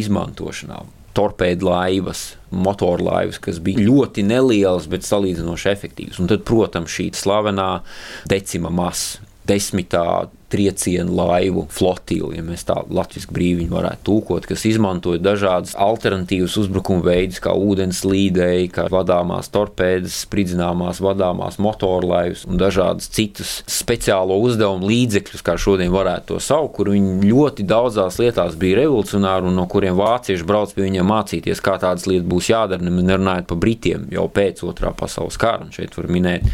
izmantošanā. 0.66 0.92
Torpēdu 1.16 1.70
laivas, 1.70 2.36
motorlaivas, 2.52 3.38
kas 3.40 3.58
bija 3.58 3.80
ļoti 3.80 4.22
nelielas, 4.22 4.84
bet 4.86 5.00
salīdzinoši 5.02 5.70
efektīvas. 5.70 6.18
Un 6.20 6.28
tad, 6.28 6.42
protams, 6.44 6.92
šī 6.92 7.08
slavenā 7.16 7.80
decima 8.28 8.68
masa, 8.68 9.22
desmitā 9.48 10.28
triecienu 10.52 11.14
laivu 11.16 11.66
flotili, 11.72 12.36
ja 12.38 12.44
mēs 12.46 12.62
tā 12.68 12.76
latviešu 12.86 13.32
brīvi 13.34 13.66
varētu 13.70 14.04
tūkot, 14.06 14.46
kas 14.46 14.62
izmantoja 14.68 15.18
dažādas 15.22 15.74
alternatīvas 15.74 16.54
uzbrukuma 16.62 17.02
veidus, 17.08 17.40
kā 17.42 17.54
ūdens 17.56 18.04
līdēji, 18.06 18.70
kā 18.76 18.86
vadāmās 18.92 19.50
torpēdas, 19.54 20.20
spridzināmās 20.26 21.00
vadāmās 21.02 21.58
motorlaivas 21.62 22.44
un 22.46 22.60
dažādas 22.60 23.10
citas 23.10 23.56
speciālo 23.70 24.38
uzdevumu 24.44 24.86
līdzekļus, 24.86 25.42
kā 25.46 25.56
šodien 25.58 25.90
varētu 25.94 26.36
to 26.36 26.40
saukt, 26.42 26.76
kur 26.78 26.92
viņi 26.94 27.26
ļoti 27.26 27.66
daudzās 27.66 28.20
lietās 28.22 28.54
bija 28.60 28.82
revolucionāri 28.84 29.50
un 29.50 29.58
no 29.58 29.66
kuriem 29.70 29.98
vācieši 29.98 30.46
brauc 30.46 30.74
pie 30.76 30.86
viņiem 30.86 31.10
mācīties, 31.10 31.62
kā 31.64 31.74
tādas 31.82 32.06
lietas 32.06 32.28
būs 32.30 32.52
jādara, 32.52 32.86
nerunājot 32.86 33.50
par 33.50 33.60
Britiem 33.62 34.06
jau 34.14 34.28
pēc 34.30 34.62
otrā 34.66 34.92
pasaules 34.96 35.38
kara. 35.40 35.66
Un 35.66 35.74
šeit 35.74 35.96
var 35.98 36.10
minēt 36.12 36.46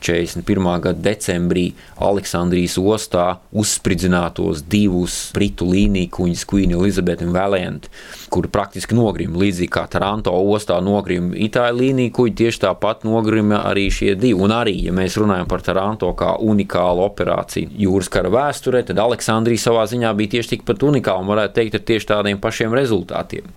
41. 0.00 0.70
gada 0.88 1.04
decembrī 1.10 1.70
Aleksandrijas 2.04 2.78
ostā 2.80 3.33
uzspridzinātos 3.54 4.64
divus 4.70 5.16
britu 5.34 5.68
līniju 5.70 6.10
kuģus, 6.14 6.44
Queen 6.50 6.74
Elizabeth 6.76 7.24
un 7.24 7.32
Valiant, 7.34 7.88
kuri 8.32 8.50
praktiski 8.52 8.96
nogrima 8.98 9.40
līdzīgi 9.42 9.72
kā 9.74 9.86
Taranto 9.90 10.34
ostā 10.54 10.80
nogrima 10.84 11.36
Itāļu 11.46 11.80
līniju 11.80 12.14
kuģi, 12.18 12.36
tieši 12.42 12.62
tāpat 12.66 13.06
nogrima 13.08 13.62
arī 13.68 13.88
šie 13.94 14.14
divi. 14.14 14.36
Un 14.44 14.54
arī, 14.54 14.76
ja 14.86 14.94
mēs 14.96 15.18
runājam 15.20 15.50
par 15.50 15.64
Taranto 15.66 16.12
kā 16.18 16.34
unikālu 16.42 17.04
operāciju 17.08 17.74
jūras 17.84 18.10
kara 18.12 18.32
vēsturē, 18.34 18.84
tad 18.88 19.02
Aleksandrija 19.02 19.66
savā 19.68 19.86
ziņā 19.90 20.14
bija 20.18 20.36
tieši 20.36 20.56
tikpat 20.56 20.86
unikāla 20.86 21.24
un 21.24 21.34
varētu 21.34 21.60
teikt 21.60 21.78
ar 21.80 21.86
tieši 21.92 22.10
tādiem 22.14 22.42
pašiem 22.42 22.74
rezultātiem 22.76 23.52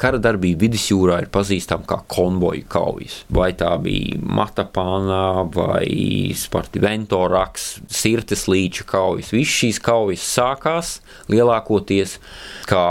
kara 0.00 0.20
darbība 0.22 0.64
vidusjūrā 0.64 1.20
ir 1.24 1.30
pazīstama 1.32 1.86
kā 1.88 2.00
konvoju 2.10 2.64
kaujas. 2.70 3.20
Vai 3.32 3.50
tā 3.58 3.70
bija 3.82 4.18
Matapāna 4.24 5.44
vai 5.54 6.32
Spartivento 6.38 7.22
raks, 7.30 7.76
Sirtes 7.92 8.46
līča 8.50 8.86
kaujas. 8.88 9.32
Visas 9.34 9.56
šīs 9.60 9.80
kaujas 9.84 10.26
sākās 10.36 10.98
lielākoties 11.32 12.18
kā 12.70 12.84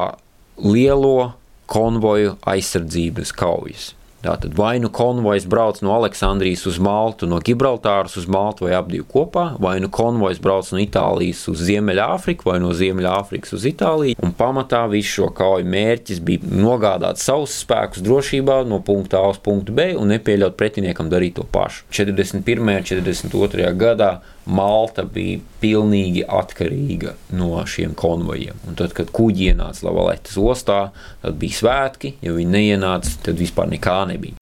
lielo 0.61 1.33
konvoju 1.69 2.35
aizsardzības 2.49 3.33
kaujas. 3.37 3.93
Tātad 4.19 4.51
vai 4.57 4.79
nu 4.83 4.89
konvojs 4.91 5.45
brauc 5.47 5.77
no 5.79 5.93
Aleksandrijas 5.95 6.65
uz 6.67 6.79
Maltu, 6.83 7.27
no 7.29 7.39
Gibraltāras 7.39 8.17
uz 8.19 8.25
Maltu 8.27 8.67
vai 8.67 8.81
divu 8.89 9.05
kopā, 9.07 9.45
vai 9.63 9.77
nu 9.79 9.88
konvojs 9.88 10.41
brauc 10.43 10.67
no 10.73 10.81
Itālijas 10.83 11.45
uz 11.51 11.61
Ziemeļāfriku 11.69 12.49
vai 12.49 12.57
no 12.59 12.73
Ziemeļāfrikas 12.75 13.55
uz 13.55 13.67
Itāliju. 13.69 14.17
Un 14.19 14.33
pamatā 14.35 14.81
visu 14.91 15.21
šo 15.21 15.29
kauju 15.35 15.67
mērķis 15.71 16.19
bija 16.25 16.51
nogādāt 16.51 17.21
savus 17.23 17.55
spēkus 17.63 18.03
drošībā 18.03 18.59
no 18.67 18.81
punkta 18.83 19.21
A 19.23 19.31
uz 19.31 19.39
punktu 19.43 19.75
B 19.75 19.93
un 19.95 20.11
nepieļaut 20.11 20.59
pretiniekam 20.59 21.07
darīt 21.11 21.38
to 21.39 21.47
pašu. 21.47 21.85
41. 21.95 22.43
un 22.59 22.83
42. 22.91 23.71
gadā 23.79 24.17
Malta 24.46 25.03
bija 25.03 25.39
pilnīgi 25.62 26.24
atkarīga 26.25 27.13
no 27.38 27.51
šiem 27.69 27.93
konvojiem. 27.98 28.58
Un 28.67 28.77
tad, 28.79 28.93
kad 28.98 29.12
kuģi 29.13 29.51
ienāca 29.53 29.88
Lavaletas 29.88 30.38
ostā, 30.41 30.79
tad 31.22 31.39
bija 31.41 31.60
svētki. 31.60 32.15
Ja 32.25 32.34
viņi 32.38 32.55
neienāca, 32.55 33.15
tad 33.27 33.41
vispār 33.41 33.69
nekā 33.75 33.98
nebija. 34.10 34.39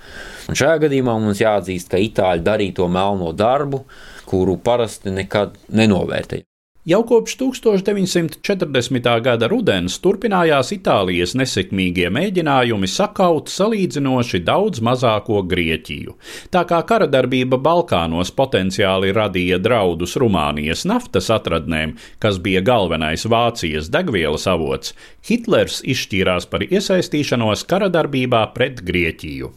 Un 0.47 0.55
šajā 0.55 0.83
gadījumā 0.85 1.17
mums 1.19 1.41
jāatzīst, 1.43 1.89
ka 1.91 1.99
itāļi 1.99 2.45
darīja 2.45 2.77
to 2.79 2.87
melno 2.91 3.33
darbu, 3.35 3.83
kuru 4.27 4.55
parasti 4.63 5.11
nekad 5.15 5.57
nenovērtēja. 5.75 6.47
Jau 6.87 7.01
kopš 7.03 7.33
1940. 7.37 9.07
gada 9.19 9.47
rudens 9.51 9.97
turpinājās 9.99 10.69
Itālijas 10.71 11.33
nesekmīgie 11.35 12.07
mēģinājumi 12.15 12.87
sakaut 12.87 13.51
salīdzinoši 13.51 14.39
daudz 14.47 14.79
mazāko 14.79 15.41
Grieķiju. 15.51 16.15
Tā 16.47 16.63
kā 16.69 16.79
kara 16.87 17.09
darbība 17.11 17.59
Balkānos 17.59 18.31
potenciāli 18.31 19.11
radīja 19.11 19.59
draudus 19.59 20.15
Rumānijas 20.15 20.87
naftas 20.87 21.27
atradnēm, 21.27 21.97
kas 22.23 22.39
bija 22.39 22.63
galvenais 22.63 23.27
Vācijas 23.27 23.91
degvielas 23.91 24.47
avots, 24.47 24.95
Hitlers 25.27 25.83
izšķīrās 25.83 26.47
par 26.47 26.63
iesaistīšanos 26.71 27.67
kara 27.67 27.91
darbībā 27.91 28.47
pret 28.55 28.79
Grieķiju. 28.87 29.51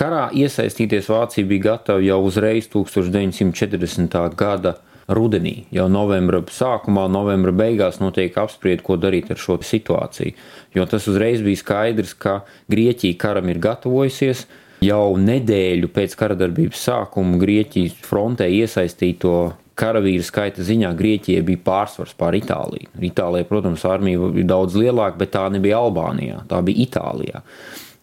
Karā 0.00 0.30
iesaistīties 0.32 1.12
Vācija 1.12 1.44
bija 1.44 1.74
gatava 1.74 2.00
jau 2.00 2.22
uzreiz 2.24 2.72
1940. 2.72 4.30
gada 4.32 4.78
rudenī, 5.10 5.64
jau 5.74 5.86
novembra 5.90 6.40
sākumā, 6.54 7.06
novembra 7.10 7.52
beigās 7.54 8.00
notiek 8.02 8.36
apspriest, 8.40 8.84
ko 8.86 8.96
darīt 9.00 9.30
ar 9.32 9.40
šo 9.40 9.58
situāciju. 9.64 10.34
Jo 10.76 10.86
tas 10.90 11.08
uzreiz 11.10 11.42
bija 11.44 11.60
skaidrs, 11.60 12.14
ka 12.14 12.40
Grieķija 12.70 13.18
karam 13.20 13.50
ir 13.50 13.62
gatavojusies. 13.62 14.46
Jau 14.80 15.18
nedēļu 15.20 15.90
pēc 15.92 16.14
kara 16.16 16.36
darbības 16.40 16.86
sākuma 16.88 17.40
Grieķijas 17.42 17.98
frontē 18.06 18.46
iesaistīto 18.48 19.34
karavīru 19.80 20.24
skaita 20.24 20.64
ziņā 20.64 20.94
Grieķijai 20.96 21.44
bija 21.44 21.64
pārsvars 21.66 22.16
pār 22.16 22.38
Itāliju. 22.38 22.88
Itālijai, 23.10 23.48
protams, 23.48 23.84
armija 23.88 24.30
bija 24.32 24.52
daudz 24.54 24.76
lielāka, 24.80 25.20
bet 25.20 25.34
tā 25.36 25.46
nebija 25.52 25.80
Albānijā, 25.84 26.44
tā 26.48 26.60
bija 26.64 26.86
Itālijā 26.86 27.44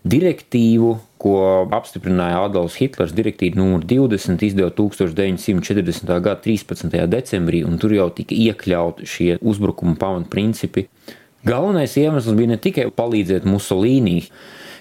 direktīvu, 0.10 0.92
ko 1.22 1.36
apstiprināja 1.74 2.44
Adolfs 2.46 2.78
Hitlers, 2.82 3.16
direktīva 3.18 3.60
numur 3.60 3.86
20, 3.88 4.44
izdeva 4.48 4.72
1940. 4.76 6.14
gada 6.20 6.38
13. 6.44 6.94
decembrī, 7.12 7.64
un 7.68 7.80
tur 7.82 7.96
jau 7.96 8.10
tika 8.14 8.38
iekļauti 8.38 9.10
šie 9.10 9.32
uzbrukuma 9.42 9.98
pamatprincipi. 10.00 10.88
Galvenais 11.48 11.96
iemesls 11.98 12.36
bija 12.38 12.54
ne 12.54 12.62
tikai 12.62 12.90
palīdzēt 12.94 13.48
Musolīnī, 13.48 14.22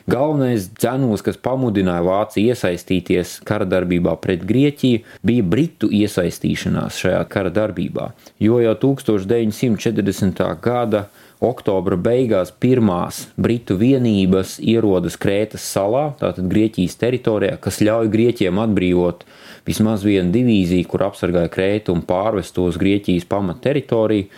Galvenais 0.06 0.68
dzenos, 0.70 1.22
kas 1.26 1.34
pamudināja 1.42 2.04
Vāciju 2.06 2.52
iesaistīties 2.52 3.40
kara 3.46 3.66
darbībā 3.66 4.12
pret 4.22 4.44
Grieķiju, 4.46 5.00
bija 5.26 5.42
Britu 5.42 5.88
iesaistīšanās 5.90 7.00
šajā 7.02 7.24
kara 7.32 7.50
darbībā. 7.50 8.12
Jo 8.38 8.60
jau 8.62 8.76
1940. 8.84 10.44
gada 10.62 11.08
oktobra 11.44 11.96
beigās 12.00 12.52
pirmās 12.52 13.26
britu 13.36 13.76
vienības 13.76 14.56
ierodas 14.62 15.18
Krētas 15.20 15.66
salā, 15.68 16.08
tātad 16.20 16.48
Grieķijas 16.50 16.96
teritorijā, 17.00 17.58
kas 17.60 17.82
ļauj 17.84 18.08
Grieķiem 18.12 18.60
atbrīvot 18.62 19.26
vismaz 19.66 20.04
vienu 20.06 20.32
divīziju, 20.34 20.86
kur 20.88 21.06
apsargāja 21.10 21.52
Krētu 21.52 21.94
un 21.94 22.04
pārvest 22.06 22.56
to 22.56 22.66
uz 22.70 22.78
Grieķijas 22.80 23.28
pamatteritoriju. 23.28 24.30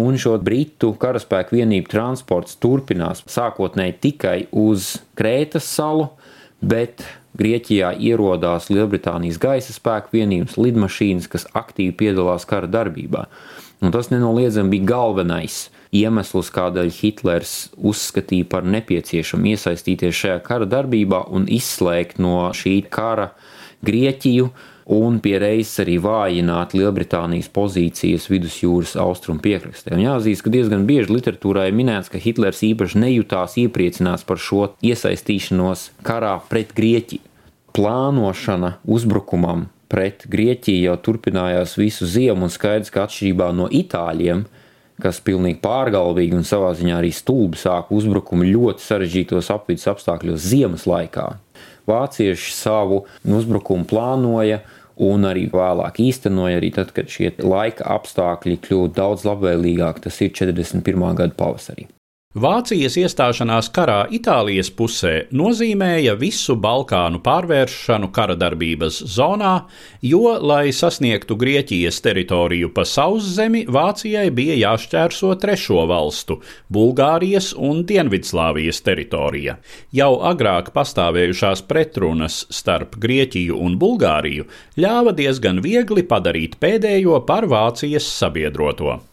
Un 0.00 0.16
šo 0.16 0.38
britu 0.40 0.94
karaspēku 0.96 1.58
vienību 1.58 1.90
transports 1.92 2.56
turpinās 2.56 3.20
sākotnēji 3.28 3.98
tikai 4.06 4.38
uz 4.56 4.94
Krētas 5.18 5.68
salu, 5.68 6.08
bet 6.64 7.04
Grieķijā 7.38 7.94
ierodās 8.00 8.68
Lielbritānijas 8.72 9.38
gaisa 9.40 9.72
spēku 9.72 10.18
vienības, 10.18 10.58
lidmašīnas, 10.60 11.28
kas 11.32 11.46
aktīvi 11.56 11.94
piedalās 12.02 12.44
kara 12.48 12.68
darbībā. 12.68 13.26
Un 13.82 13.92
tas 13.94 14.10
nenoliedzami 14.12 14.76
bija 14.76 14.90
galvenais 14.92 15.66
iemesls, 15.92 16.50
kādēļ 16.54 16.90
Hitlers 16.96 17.54
uzskatīja 17.76 18.48
par 18.52 18.66
nepieciešamu 18.68 19.52
iesaistīties 19.52 20.18
šajā 20.24 20.38
kara 20.46 20.68
darbībā 20.68 21.26
un 21.32 21.48
izslēgt 21.52 22.22
no 22.22 22.50
šī 22.56 22.78
kara 22.92 23.32
Grieķiju 23.82 24.50
un 24.94 25.18
pie 25.22 25.36
reizes 25.42 25.80
arī 25.82 25.96
vājināt 26.02 26.74
Lielbritānijas 26.76 27.48
pozīcijas 27.54 28.28
vidusjūras 28.30 28.94
austrumu 29.00 29.42
piekrastē. 29.42 29.96
Jāatzīst, 29.98 30.44
ka 30.44 30.52
diezgan 30.54 30.86
bieži 30.88 31.12
literatūrā 31.12 31.68
ir 31.68 31.76
minēts, 31.78 32.10
ka 32.10 32.20
Hitlers 32.22 32.62
īpaši 32.66 33.02
nejūtās 33.02 33.58
iepriecināts 33.62 34.26
par 34.26 34.42
šo 34.42 34.72
iesaistīšanos 34.82 35.90
karā 36.06 36.34
pret 36.50 36.74
Grieķiju. 36.78 37.22
Plānošana 37.72 38.76
uzbrukumam 38.84 39.68
pret 39.92 40.26
Grieķiju 40.28 40.88
jau 40.88 40.96
turpinājās 41.06 41.76
visu 41.80 42.08
ziemu, 42.08 42.48
un 42.48 42.52
skaidrs, 42.52 42.92
ka 42.92 43.06
atšķirībā 43.06 43.52
no 43.56 43.68
itāļiem, 43.72 44.44
kas 45.00 45.20
pilnīgi 45.24 45.60
pārgalvīgi 45.62 46.36
un 46.36 46.44
savā 46.46 46.72
ziņā 46.78 46.98
arī 46.98 47.12
stulbi 47.14 47.60
sāka 47.60 47.94
uzbrukumu 47.96 48.48
ļoti 48.48 48.84
sarežģītos 48.84 49.50
apvidus 49.54 49.88
apstākļos 49.94 50.44
ziemas 50.52 50.86
laikā. 50.90 51.28
Vācieši 51.88 52.52
savu 52.54 53.02
uzbrukumu 53.26 53.88
plānoja 53.90 54.60
un 55.02 55.26
arī 55.26 55.48
vēlāk 55.52 55.98
īstenoja, 56.04 56.60
arī 56.60 56.70
tad, 56.76 56.92
kad 56.94 57.10
šie 57.10 57.32
laika 57.42 57.88
apstākļi 57.96 58.60
kļūst 58.66 58.94
daudz 58.98 59.26
labvēlīgāki. 59.28 60.04
Tas 60.06 60.20
ir 60.22 60.34
41. 60.36 61.08
gada 61.18 61.34
pavasarī. 61.38 61.88
Vācijas 62.32 62.94
iestāšanās 62.96 63.66
karā 63.76 64.06
Itālijas 64.16 64.70
pusē 64.72 65.26
nozīmēja 65.36 66.14
visu 66.16 66.54
Balkānu 66.56 67.18
pārvēršanu 67.20 68.08
kara 68.08 68.38
darbības 68.40 69.02
zonā, 69.04 69.66
jo, 70.00 70.38
lai 70.40 70.72
sasniegtu 70.72 71.36
Grieķijas 71.36 72.00
teritoriju 72.00 72.70
pa 72.72 72.86
sauszemi, 72.88 73.66
Vācijai 73.68 74.30
bija 74.32 74.56
jāšķērso 74.62 75.34
trešo 75.44 75.84
valstu- 75.92 76.38
Bulgārijas 76.78 77.52
un 77.52 77.84
Dienvidslāvijas 77.84 78.80
teritorija. 78.80 79.58
Jau 79.92 80.16
agrāk 80.32 80.72
pastāvējušās 80.72 81.66
pretrunas 81.68 82.46
starp 82.48 82.96
Grieķiju 82.96 83.60
un 83.60 83.76
Bulgāriju 83.76 84.48
ļāva 84.78 85.12
diezgan 85.12 85.60
viegli 85.60 86.02
padarīt 86.02 86.56
pēdējo 86.56 87.26
par 87.26 87.44
Vācijas 87.44 88.08
sabiedroto. 88.08 89.11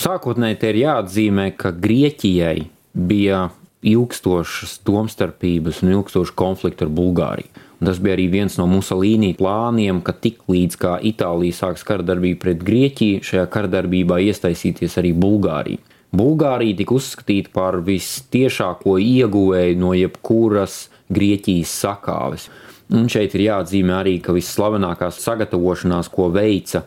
Sākotnēji 0.00 0.58
te 0.60 0.70
ir 0.72 0.78
jāatzīmē, 0.82 1.50
ka 1.56 1.74
Grieķijai 1.76 2.68
bija 2.92 3.48
ilgstošas 3.82 4.78
domstarpības 4.86 5.82
un 5.82 5.92
ilgstoši 5.96 6.34
konflikti 6.38 6.86
ar 6.86 6.92
Bulgāriju. 6.94 7.50
Un 7.82 7.88
tas 7.88 7.98
bija 7.98 8.14
arī 8.14 8.28
viens 8.30 8.54
no 8.60 8.68
Musolīnī 8.70 9.32
plāniem, 9.34 10.04
ka 10.06 10.14
tiklīdz 10.14 10.78
kā 10.78 10.92
Itālija 11.02 11.56
sāks 11.56 11.82
kardarbību 11.86 12.38
pret 12.44 12.60
Grieķiju, 12.62 13.24
šajā 13.26 13.48
kardarbībā 13.50 14.20
iesaistīties 14.22 14.94
arī 15.02 15.10
Bulgārija. 15.18 15.82
Bulgārija 16.14 16.76
tika 16.78 16.94
uzskatīta 16.94 17.50
par 17.56 17.80
vistiešāko 17.82 18.98
ieguvēju 19.02 19.80
no 19.80 19.96
jebkuras 19.98 20.84
Grieķijas 21.10 21.72
sakāves. 21.82 22.46
Un 22.92 23.08
šeit 23.10 23.34
ir 23.34 23.46
jāatzīmē 23.48 23.96
arī, 23.98 24.18
ka 24.22 24.34
visslavenākās 24.36 25.18
sagatavošanās, 25.24 26.10
ko 26.12 26.28
veica 26.30 26.84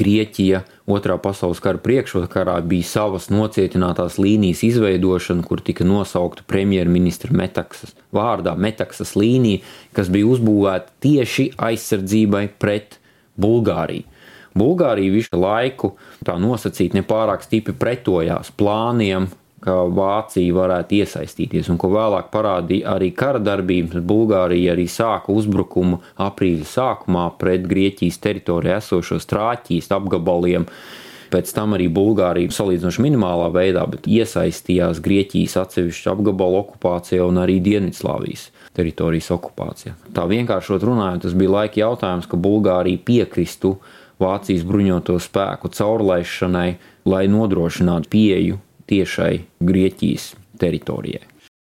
Grieķija 0.00 0.62
otrā 0.88 1.18
pasaules 1.20 1.60
kara 1.60 1.80
priekšvakarā 1.82 2.56
bija 2.66 2.88
savas 2.88 3.28
nocietinātās 3.32 4.16
līnijas 4.20 4.62
izveidošana, 4.66 5.44
kur 5.44 5.60
tika 5.64 5.84
nosaukta 5.84 6.46
premjerministra 6.48 7.34
Metaksas 7.36 7.92
vārdā 8.16 8.56
Metaksas 8.56 9.12
līnija, 9.20 9.60
kas 9.96 10.08
bija 10.12 10.30
uzbūvēta 10.32 10.96
tieši 11.04 11.50
aizsardzībai 11.68 12.46
pret 12.62 12.96
Bulgāriju. 13.40 14.08
Bulgārija 14.56 15.14
visu 15.14 15.38
laiku 15.38 15.92
tā 16.26 16.34
nosacīt 16.40 16.96
nepārāk 16.96 17.44
stipri 17.46 17.76
pretojās 17.78 18.50
plāniem 18.58 19.28
ka 19.64 19.74
Vācija 19.92 20.54
varētu 20.56 21.00
iesaistīties, 21.02 21.68
un 21.72 21.78
ko 21.80 21.90
vēlāk 21.92 22.30
parādīja 22.32 22.94
arī 22.94 23.10
kara 23.16 23.40
darbības. 23.42 24.00
Bulgārija 24.06 24.74
arī 24.74 24.86
sāka 24.88 25.34
uzbrukumu 25.36 26.00
aprīļa 26.20 26.68
sākumā 26.70 27.26
pret 27.40 27.68
Grieķijas 27.68 28.20
teritorijā 28.24 28.80
esošos 28.80 29.28
trāķīs 29.30 29.90
apgabaliem. 29.96 30.66
Pēc 31.30 31.52
tam 31.54 31.76
arī 31.76 31.86
Bulgārija 31.94 32.50
salīdzinoši 32.50 33.04
minimālā 33.04 33.50
veidā 33.54 33.84
iesaistījās 34.02 34.98
Grieķijas 35.04 35.58
atsevišķu 35.60 36.10
apgabalu 36.16 36.58
okupācijā 36.64 37.22
un 37.28 37.38
arī 37.44 37.60
Dienvidslāvijas 37.62 38.48
teritorijas 38.74 39.30
okupācijā. 39.36 39.94
Tā 40.16 40.24
vienkāršot 40.30 40.82
runājot, 40.88 41.26
tas 41.26 41.36
bija 41.38 41.54
laika 41.60 41.84
jautājums, 41.84 42.26
ka 42.26 42.40
Bulgārija 42.40 42.98
piekristu 43.06 43.76
Vācijas 44.20 44.66
bruņoto 44.66 45.14
spēku 45.22 45.70
caurlaišanai, 45.76 46.72
lai 47.08 47.22
nodrošinātu 47.30 48.10
pieeju 48.10 48.58
tiešai 48.90 49.34
Grieķijas 49.64 50.32
teritorijai. 50.60 51.30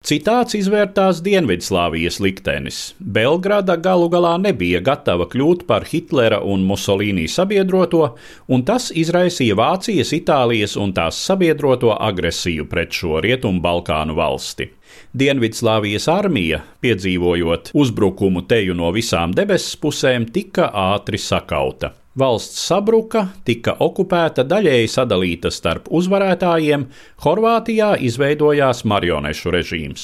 Citāts 0.03 0.51
izvērtās 0.57 1.21
Dienvidslāvijas 1.23 2.17
liktenis. 2.19 2.79
Belgrada 2.99 3.77
galu 3.79 4.09
galā 4.11 4.33
nebija 4.35 4.81
gatava 4.83 5.29
kļūt 5.31 5.63
par 5.69 5.85
Hitlera 5.87 6.41
un 6.43 6.65
Musolīnī 6.67 7.23
sabiedroto, 7.31 8.09
un 8.51 8.65
tas 8.67 8.89
izraisīja 8.91 9.55
Vācijas, 9.55 10.11
Itālijas 10.17 10.75
un 10.75 10.91
tās 10.91 11.21
sabiedroto 11.23 11.95
agresiju 11.95 12.67
pret 12.67 12.91
šo 12.91 13.23
Rietumu 13.23 13.63
Balkānu 13.63 14.19
valsti. 14.19 14.73
Dienvidslāvijas 15.15 16.11
armija, 16.11 16.59
piedzīvojot 16.83 17.71
uzbrukumu 17.71 18.43
teju 18.43 18.75
no 18.75 18.91
visām 18.91 19.31
debesu 19.31 19.79
pusēm, 19.87 20.27
tika 20.35 20.67
ātri 20.91 21.15
sakauta. 21.31 21.95
Valsts 22.13 22.59
sabruka, 22.67 23.23
tika 23.41 23.73
okupēta, 23.81 24.43
daļēji 24.45 24.89
sadalīta 24.93 25.49
starp 25.49 25.87
uzvarētājiem, 25.89 26.83
Horvātijā 27.25 27.95
izveidojās 28.05 28.83
marionešu 28.85 29.53
režīms. 29.55 30.03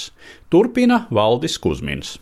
Turpina 0.50 1.04
Valdis 1.14 1.60
Kusmins. 1.62 2.16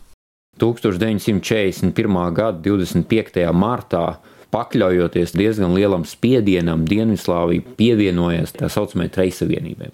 1941. 0.60 2.20
gada 2.36 2.60
25. 2.66 3.46
martā 3.56 4.04
pakļaujoties 4.52 5.32
diezgan 5.32 5.72
lielam 5.72 6.04
spiedienam, 6.04 6.84
Dienvidslāvija 6.84 7.64
pievienojās 7.80 8.58
tā 8.60 8.68
saucamajai 8.68 9.14
Treisavienībai. 9.16 9.88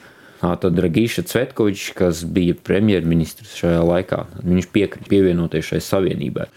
Tad 0.60 0.76
Dragīša 0.76 1.24
Cvetkovičs, 1.30 1.92
kas 1.96 2.22
bija 2.24 2.56
premjerministrs 2.66 3.56
šajā 3.60 3.82
laikā, 3.84 4.24
viņš 4.44 4.70
piekrita 4.74 5.10
pievienoties 5.10 5.72
šai 5.72 5.80
savienībai. 5.84 6.48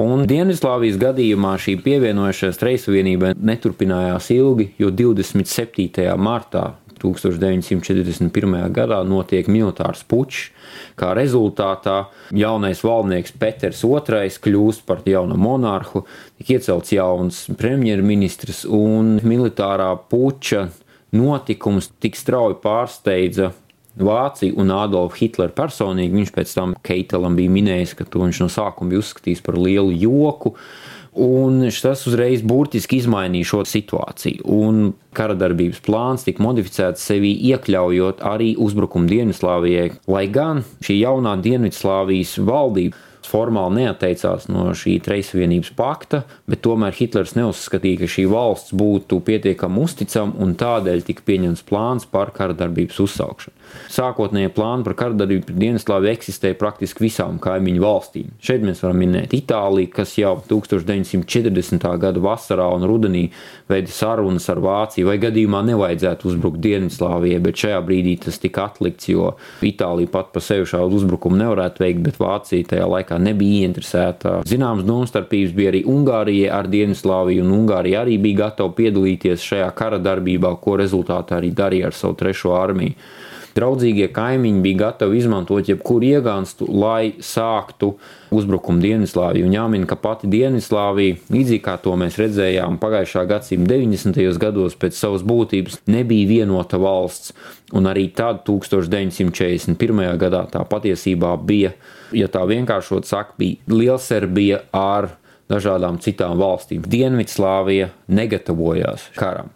Un 0.00 0.24
Dienvidslāvijas 0.26 0.96
gadījumā 0.98 1.52
šī 1.62 1.76
pievienošanās 1.84 2.62
Reissavienībai 2.66 3.34
neturpinājās 3.38 4.32
ilgi, 4.34 4.72
jo 4.82 4.90
27. 4.90 6.08
martā 6.18 6.72
1941. 7.04 8.72
gadā 8.72 9.00
notiek 9.06 9.48
militārs 9.50 10.04
pučs, 10.08 10.48
kā 10.98 11.12
rezultātā 11.16 12.06
jaunais 12.34 12.80
valdnieks 12.84 13.36
Peters 13.38 13.82
II 13.84 14.30
kļūst 14.46 14.86
par 14.88 15.04
jaunu 15.08 15.36
monarhu, 15.38 16.04
tika 16.38 16.56
iecelts 16.56 16.94
jauns 16.94 17.44
premjerministrs 17.58 18.64
un 18.64 19.18
militārā 19.22 19.92
puča 20.10 20.68
notikums 21.14 21.90
tik 22.02 22.18
strauji 22.18 22.58
pārsteidza 22.62 23.52
Vāciju 23.94 24.56
un 24.58 24.72
Adolfu 24.74 25.20
Hitleru 25.20 25.54
personīgi. 25.54 26.16
Viņš 26.18 26.32
pēc 26.34 26.54
tam 26.56 26.74
Keitelam 26.82 27.36
bija 27.38 27.52
minējis, 27.54 27.94
ka 27.94 28.06
to 28.10 28.24
viņš 28.24 28.40
no 28.42 28.48
sākuma 28.50 28.90
bija 28.90 29.04
uzskatījis 29.04 29.44
par 29.46 29.58
lielu 29.60 29.94
joku. 29.94 30.56
Un 31.14 31.60
tas 31.70 32.00
uzreiz 32.10 32.42
burtiski 32.42 32.98
izmainīja 32.98 33.52
šo 33.52 33.60
situāciju. 33.70 34.42
Un 34.50 34.80
kara 35.14 35.36
darbības 35.38 35.78
plāns 35.86 36.26
tika 36.26 36.42
modificēts 36.42 37.06
sevi 37.06 37.30
iekļaujot 37.52 38.24
arī 38.26 38.56
uzbrukumu 38.58 39.06
Dienvidslāvijai, 39.12 39.92
lai 40.10 40.24
gan 40.34 40.64
šī 40.82 40.98
jaunā 41.04 41.36
Dienvidslāvijas 41.44 42.34
valdība 42.42 42.98
formāli 43.30 43.82
neatteicās 43.82 44.48
no 44.52 44.68
šī 44.76 44.96
Treisvienības 45.04 45.72
pakta, 45.78 46.24
bet 46.50 46.62
tomēr 46.66 46.94
Hitlers 46.96 47.34
neuzskatīja, 47.38 48.02
ka 48.02 48.10
šī 48.16 48.26
valsts 48.30 48.74
būtu 48.76 49.20
pietiekami 49.26 49.84
uzticama 49.84 50.38
un 50.44 50.56
tādēļ 50.60 51.04
tika 51.08 51.26
pieņemts 51.26 51.66
plāns 51.68 52.08
par 52.10 52.34
karadarbības 52.36 53.00
uzsākšanu. 53.04 53.64
Sākotnējie 53.90 54.50
plāni 54.54 54.84
par 54.86 54.94
karadarbību 54.98 55.48
pret 55.48 55.58
Dienaslāviju 55.60 56.12
eksistēja 56.14 56.56
praktiski 56.60 57.04
visām 57.04 57.38
kaimiņu 57.42 57.82
valstīm. 57.82 58.30
Šeit 58.44 58.64
mēs 58.66 58.82
varam 58.84 59.00
minēt 59.02 59.34
Itāliju, 59.36 59.90
kas 59.94 60.14
jau 60.18 60.34
1940. 60.48 61.86
gada 62.02 62.22
vasarā 62.22 62.66
un 62.74 62.86
rudenī 62.88 63.24
veida 63.70 63.92
sarunas 63.92 64.48
ar 64.52 64.60
Vāciju, 64.64 65.08
vai 65.08 65.16
gadījumā 65.22 65.62
nevajadzētu 65.70 66.30
uzbrukt 66.30 66.62
Dienvidslāvijai, 66.64 67.40
bet 67.44 67.60
šajā 67.64 67.80
brīdī 67.86 68.16
tas 68.26 68.40
tika 68.42 68.68
atlikts, 68.70 69.10
jo 69.10 69.32
Itālija 69.64 70.12
pat 70.12 70.32
pa 70.34 70.42
sevi 70.44 70.68
šādu 70.70 71.00
uzbrukumu 71.00 71.40
nevarētu 71.40 71.84
veikt, 71.84 72.04
bet 72.06 72.20
Vācija 72.22 72.70
tajā 72.74 72.88
laikā 72.90 73.20
nebija 73.24 73.64
ieinteresēta. 73.64 74.36
Zināmas 74.48 74.86
domstarpības 74.88 75.54
bija 75.56 75.72
arī 75.72 75.84
Ungārijai 75.90 76.52
ar 76.54 76.70
Dienvidslāviju, 76.72 77.44
un 77.44 77.54
Ungārija 77.58 78.04
arī 78.04 78.18
bija 78.22 78.44
gatava 78.46 78.74
piedalīties 78.76 79.44
šajā 79.44 79.68
kara 79.78 80.00
darbībā, 80.02 80.56
ko 80.62 80.78
rezultātā 80.80 81.40
arī 81.40 81.54
darīja 81.56 81.90
ar 81.90 81.98
savu 81.98 82.18
trešo 82.22 82.56
armiju. 82.58 82.98
Draudzīgie 83.54 84.08
kaimiņi 84.10 84.62
bija 84.64 84.78
gatavi 84.80 85.20
izmantot 85.20 85.68
jebkuru 85.70 86.08
iegānstu, 86.16 86.66
lai 86.74 87.14
sāktu 87.22 87.92
uzbrukumu 88.34 88.82
Dienvidslāviju. 88.82 89.46
Un 89.46 89.54
jāmin, 89.54 89.84
ka 89.86 89.94
pati 89.94 90.26
Dienvidslāvija, 90.32 91.20
līdzīgi 91.30 91.62
kā 91.62 91.76
to 91.84 91.94
mēs 92.00 92.18
redzējām 92.18 92.80
pagājušā 92.82 93.22
gadsimta 93.30 93.76
90. 93.76 94.40
gados, 94.42 94.74
pēc 94.74 94.98
savas 94.98 95.22
būtības 95.22 95.84
nebija 95.86 96.32
vienota 96.32 96.82
valsts. 96.82 97.30
Un 97.78 97.86
arī 97.90 98.08
tad, 98.16 98.42
1941. 98.48 100.02
gadā, 100.18 100.42
tā 100.50 100.64
patiesībā 100.66 101.36
bija, 101.46 101.76
ja 102.14 102.30
tā 102.30 102.44
vienkāršot 102.48 103.08
sakot, 103.08 103.36
bija 103.40 103.74
Lielserbija 103.74 104.62
ar 104.74 105.10
dažādām 105.50 105.98
citām 106.02 106.38
valstīm. 106.40 106.84
Dienvidslāvija 106.88 107.90
negatavojās 108.08 109.10
karam. 109.18 109.50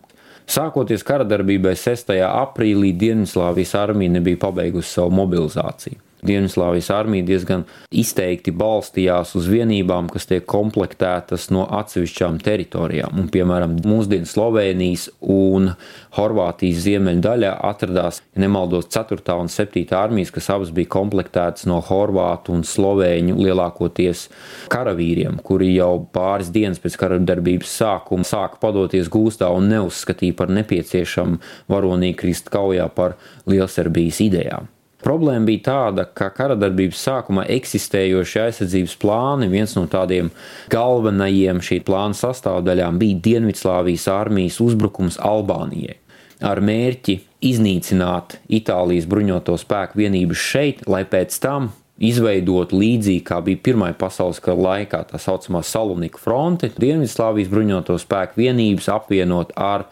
Sākoties 0.48 1.04
kara 1.04 1.26
darbībai 1.28 1.74
6. 1.76 2.14
aprīlī 2.24 2.94
Dienvidslāvijas 2.96 3.74
armija 3.76 4.16
nebija 4.16 4.40
pabeigusi 4.46 4.94
savu 4.96 5.12
mobilizāciju. 5.18 6.00
Dienvidslāvijas 6.26 6.88
armija 6.90 7.26
diezgan 7.28 7.62
izteikti 7.94 8.50
balstījās 8.50 9.37
uz 9.38 9.46
vienībām, 9.50 10.09
kas 10.11 10.26
tiek 10.26 10.46
komplektētas 10.50 11.48
no 11.54 11.62
atsevišķām 11.78 12.40
teritorijām. 12.42 13.20
Un, 13.22 13.28
piemēram, 13.31 13.76
mūsdienu 13.87 14.26
Slovenijas 14.26 15.09
un 15.22 15.70
Horvātijas 16.18 16.83
ziemeļdaļā 16.87 17.52
atradās, 17.68 18.22
ja 18.35 18.42
nemaldos, 18.42 18.88
4. 18.90 19.20
un 19.38 19.50
7. 19.52 19.85
armijas, 19.94 20.33
kas 20.35 20.50
abas 20.54 20.72
bija 20.74 20.90
komplektētas 20.96 21.68
no 21.70 21.78
horvātu 21.87 22.57
un 22.57 22.64
slovēņu 22.66 23.38
lielākoties 23.38 24.24
karavīriem, 24.72 25.38
kuri 25.46 25.70
jau 25.76 25.92
pāris 26.14 26.50
dienas 26.54 26.83
pēc 26.83 26.98
kara 26.98 27.20
darbības 27.22 27.76
sākuma 27.83 28.26
sāka 28.26 28.59
padoties 28.62 29.11
gūstā 29.12 29.52
un 29.54 29.70
neuzskatīja 29.70 30.35
par 30.40 30.50
nepieciešamu 30.50 31.38
varonīgi 31.70 32.18
krist 32.24 32.50
kaujā 32.50 32.88
par 32.98 33.14
Lielserbijas 33.46 34.24
idejām. 34.26 34.72
Problēma 34.98 35.46
bija 35.46 35.62
tāda, 35.68 36.04
ka 36.11 36.26
kara 36.34 36.56
darbības 36.58 36.98
sākumā 37.06 37.44
eksistējošie 37.54 38.40
aizsardzības 38.48 38.96
plāni, 38.98 39.46
viens 39.52 39.76
no 39.78 39.84
tādiem 39.90 40.32
galvenajiem 40.74 41.62
šī 41.62 41.78
plāna 41.87 42.18
sastāvdaļām 42.18 42.98
bija 42.98 43.20
Dienvidslāvijas 43.28 44.08
armijas 44.11 44.58
uzbrukums 44.64 45.20
Albānijai. 45.22 46.00
Ar 46.42 46.58
mērķi 46.62 47.18
iznīcināt 47.46 48.40
Itālijas 48.58 49.06
bruņoto 49.11 49.54
spēku 49.58 50.02
vienības 50.02 50.42
šeit, 50.50 50.82
lai 50.90 51.04
pēc 51.06 51.38
tam 51.42 51.70
izveidot 51.98 52.72
līdzīgi 52.74 53.24
kā 53.26 53.40
bija 53.44 53.61
Pirmā 53.68 53.90
pasaules 53.98 54.38
kara 54.42 54.58
laikā, 54.62 55.00
tā 55.11 55.18
saucamā 55.20 55.64
Salonika 55.66 56.20
fronte, 56.22 56.70
Dienvidslāvijas 56.78 57.50
bruņoto 57.50 57.98
spēku 57.98 58.38
vienības 58.38 58.88
apvienot 58.94 59.52
ar 59.58 59.88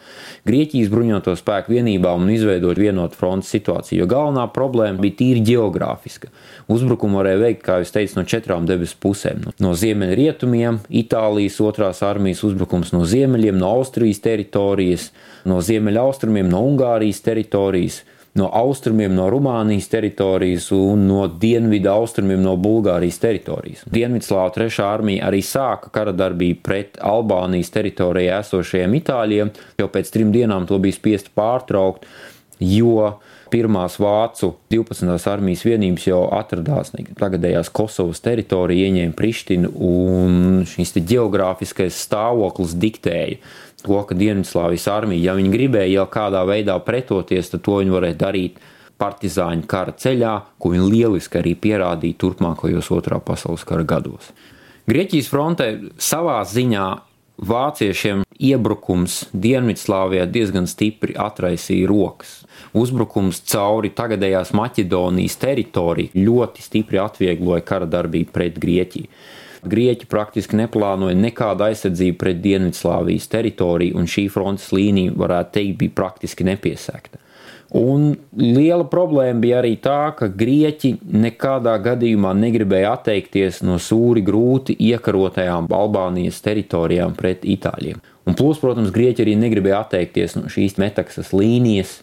Grieķijas 0.47 0.91
bruņoto 0.93 1.35
spēku 1.39 1.75
vienībām 1.75 2.23
un 2.23 2.31
izveidot 2.33 2.79
vienotu 2.79 3.19
frontes 3.19 3.51
situāciju. 3.53 4.01
Jo 4.03 4.09
galvenā 4.11 4.47
problēma 4.55 5.03
bija 5.03 5.17
tīri 5.21 5.43
geogrāfiska. 5.51 6.31
Uzbrukumu 6.71 7.19
varēja 7.21 7.43
veikt, 7.43 7.63
kā 7.65 7.79
jau 7.81 7.91
teicu, 7.97 8.19
no 8.19 8.25
četrām 8.27 8.67
debesu 8.69 8.99
pusēm. 9.03 9.43
No 9.63 9.73
ziemeļrietumiem, 9.77 10.81
Itālijas 11.03 11.59
otrās 11.63 12.03
armijas 12.05 12.43
uzbrukums 12.47 12.93
no 12.95 13.03
ziemeļiem, 13.07 13.59
no 13.59 13.71
Austrijas 13.79 14.23
teritorijas, 14.23 15.09
no 15.47 15.59
ziemeļaustrumiem, 15.63 16.47
no 16.51 16.63
Ungārijas 16.71 17.23
teritorijas 17.25 18.03
no 18.37 18.49
austrumiem, 18.53 19.13
no 19.17 19.27
Rumānijas 19.33 19.89
teritorijas 19.91 20.69
un 20.75 21.07
no 21.09 21.25
dienvidu 21.27 21.91
austrumiem, 21.91 22.41
no 22.45 22.55
Bulgārijas 22.61 23.19
teritorijas. 23.23 23.83
Dienvidslāva 23.93 24.53
trešā 24.55 24.87
armija 24.97 25.27
arī 25.29 25.43
sāka 25.45 25.91
kara 25.93 26.13
darbību 26.15 26.63
pret 26.65 26.99
Albānijas 27.03 27.73
teritorijā 27.73 28.41
esošajiem 28.45 28.97
itāļiem, 29.01 29.53
jo 29.81 29.89
pēc 29.93 30.13
trim 30.13 30.33
dienām 30.35 30.67
to 30.69 30.79
bija 30.83 30.97
spiest 30.97 31.33
pārtraukt, 31.37 32.05
jo 32.63 33.17
pirmās 33.51 33.95
vācu 34.01 34.51
12. 34.71 35.29
armijas 35.31 35.63
vienības 35.67 36.07
jau 36.09 36.23
atradās 36.35 36.91
tagadējās 37.19 37.71
Kosovas 37.73 38.19
teritorijā, 38.25 38.89
ieņēma 38.89 39.15
Prištinu, 39.17 39.71
un 39.87 40.65
šis 40.67 40.97
geogrāfiskais 40.97 41.97
stāvoklis 42.07 42.75
diktēja 42.79 43.39
to, 43.83 43.99
ka 44.09 44.17
Dienvidslāvijas 44.17 44.87
armija, 44.91 45.31
ja 45.31 45.37
viņi 45.37 45.53
gribēja 45.53 45.93
jau 45.99 46.07
kādā 46.11 46.43
veidā 46.47 46.77
pretoties, 46.85 47.51
tad 47.53 47.63
to 47.65 47.79
viņi 47.81 47.93
varēja 47.93 48.19
darīt 48.25 48.61
partizāņu 48.97 49.67
kara 49.69 49.93
ceļā, 49.93 50.33
ko 50.57 50.73
viņi 50.73 50.91
lieliski 50.91 51.41
arī 51.41 51.53
pierādīja 51.61 52.17
turpmākajos 52.23 52.89
otrā 52.95 53.19
pasaules 53.21 53.65
kara 53.67 53.85
gados. 53.87 54.31
Grieķijas 54.87 55.29
frontē 55.29 55.67
savā 56.01 56.39
ziņā 56.47 56.87
vāciešiem 57.37 58.23
iebrukums 58.41 59.27
Dienvidslāvijā 59.33 60.25
diezgan 60.31 60.67
stipri 60.69 61.13
atraisīja 61.17 61.89
rokas. 61.89 62.39
Uzbrukums 62.77 63.43
cauri 63.51 63.91
tagadējās 63.93 64.53
Maķedonijas 64.57 65.37
teritoriju 65.41 66.25
ļoti 66.27 66.65
stipri 66.65 67.01
atviegloja 67.01 67.65
kara 67.67 67.89
darbību 67.89 68.33
pret 68.33 68.57
Grieķiju. 68.61 69.11
Grieķi 69.67 70.07
praktiski 70.09 70.57
neplānoja 70.59 71.17
nekādu 71.17 71.67
aizsardzību 71.67 72.17
pret 72.21 72.41
Dienvidslāvijas 72.43 73.29
teritoriju, 73.31 73.97
un 73.99 74.09
šī 74.09 74.27
frontes 74.33 74.71
līnija, 74.75 75.15
varētu 75.17 75.57
teikt, 75.59 75.79
bija 75.83 75.97
praktiski 76.01 76.47
nepiesēgta. 76.47 77.21
Un 77.75 78.13
liela 78.39 78.85
problēma 78.87 79.41
bija 79.43 79.57
arī 79.59 79.73
tā, 79.83 80.13
ka 80.15 80.29
grieķi 80.31 80.93
nekādā 81.11 81.73
gadījumā 81.83 82.31
negribēja 82.39 82.93
atteikties 82.95 83.59
no 83.67 83.75
sūri 83.83 84.23
grūti 84.23 84.77
iekarotajām 84.87 85.67
Albānijas 85.75 86.39
teritorijām 86.45 87.17
pret 87.19 87.43
itāļiem. 87.43 87.99
Un 88.27 88.35
plus, 88.39 88.59
protams, 88.63 88.93
grieķi 88.95 89.25
arī 89.25 89.35
negribēja 89.39 89.83
atteikties 89.83 90.37
no 90.39 90.47
šīs 90.51 90.79
metaksas 90.79 91.33
līnijas, 91.35 91.97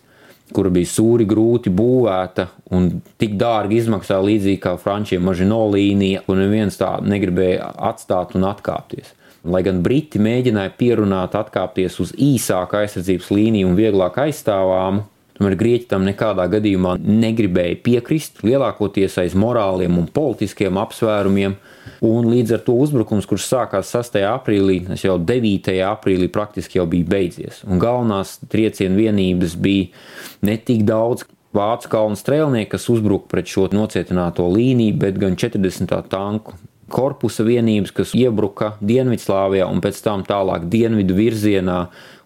kura 0.53 0.71
bija 0.75 0.91
sūri 0.91 1.25
grūti 1.29 1.73
būvēta 1.73 2.49
un 2.77 2.91
tik 3.21 3.39
dārgi 3.41 3.81
izmaksā 3.81 4.19
līdzīgi 4.21 4.61
kā 4.61 4.75
frančiem 4.81 5.25
mažino 5.25 5.63
līnija, 5.73 6.25
un 6.29 6.43
neviens 6.43 6.77
tā 6.81 6.99
negribēja 7.01 7.73
atstāt 7.91 8.37
un 8.37 8.49
atkāpties. 8.51 9.15
Lai 9.45 9.61
gan 9.65 9.83
Briti 9.85 10.21
mēģināja 10.25 10.73
pierunāt 10.79 11.35
atkāpties 11.37 11.99
uz 12.01 12.15
īsāku 12.17 12.79
aizsardzības 12.81 13.33
līniju 13.33 13.69
un 13.69 13.77
vieglāk 13.77 14.23
aizstāvāmu, 14.25 15.05
Tomēr 15.35 15.57
grieķi 15.59 15.89
tam 15.91 16.05
nekādā 16.07 16.45
gadījumā 16.47 16.95
negribēja 17.03 17.81
piekrist, 17.83 18.45
lielākoties 18.47 19.17
aiz 19.19 19.33
morāliem 19.35 19.97
un 19.99 20.07
politiskiem 20.15 20.79
apsvērumiem. 20.79 21.57
Un 22.05 22.27
līdz 22.29 22.59
ar 22.59 22.63
to 22.67 22.75
uzbrukums, 22.77 23.25
kurš 23.29 23.47
sākās 23.49 23.89
6. 23.95 24.19
aprīlī, 24.29 24.83
tas 24.91 25.05
jau 25.07 25.15
9. 25.17 25.71
aprīlī 25.89 26.29
praktiski 26.33 26.77
jau 26.77 26.85
bija 26.91 27.09
beidzies. 27.15 27.63
Un 27.65 27.81
galvenās 27.81 28.37
triecienu 28.53 28.99
vienības 28.99 29.55
bija 29.57 29.89
ne 30.45 30.59
tik 30.61 30.83
daudz 30.85 31.25
vācu 31.57 31.89
kalnu 31.89 32.19
strēlnieki, 32.21 32.73
kas 32.75 32.91
uzbruka 32.93 33.31
pret 33.31 33.49
šo 33.49 33.71
nocietināto 33.73 34.51
līniju, 34.53 34.99
bet 35.01 35.21
gan 35.23 35.39
40. 35.41 35.95
tanku 36.13 36.59
korpusa 36.93 37.47
vienības, 37.47 37.95
kas 37.97 38.13
iebruka 38.19 38.75
Dienvidslāvijā 38.85 39.71
un 39.71 39.81
pēc 39.85 40.03
tam 40.05 40.27
tālāk 40.29 40.69
dienvidu 40.69 41.17
virzienā 41.17 41.79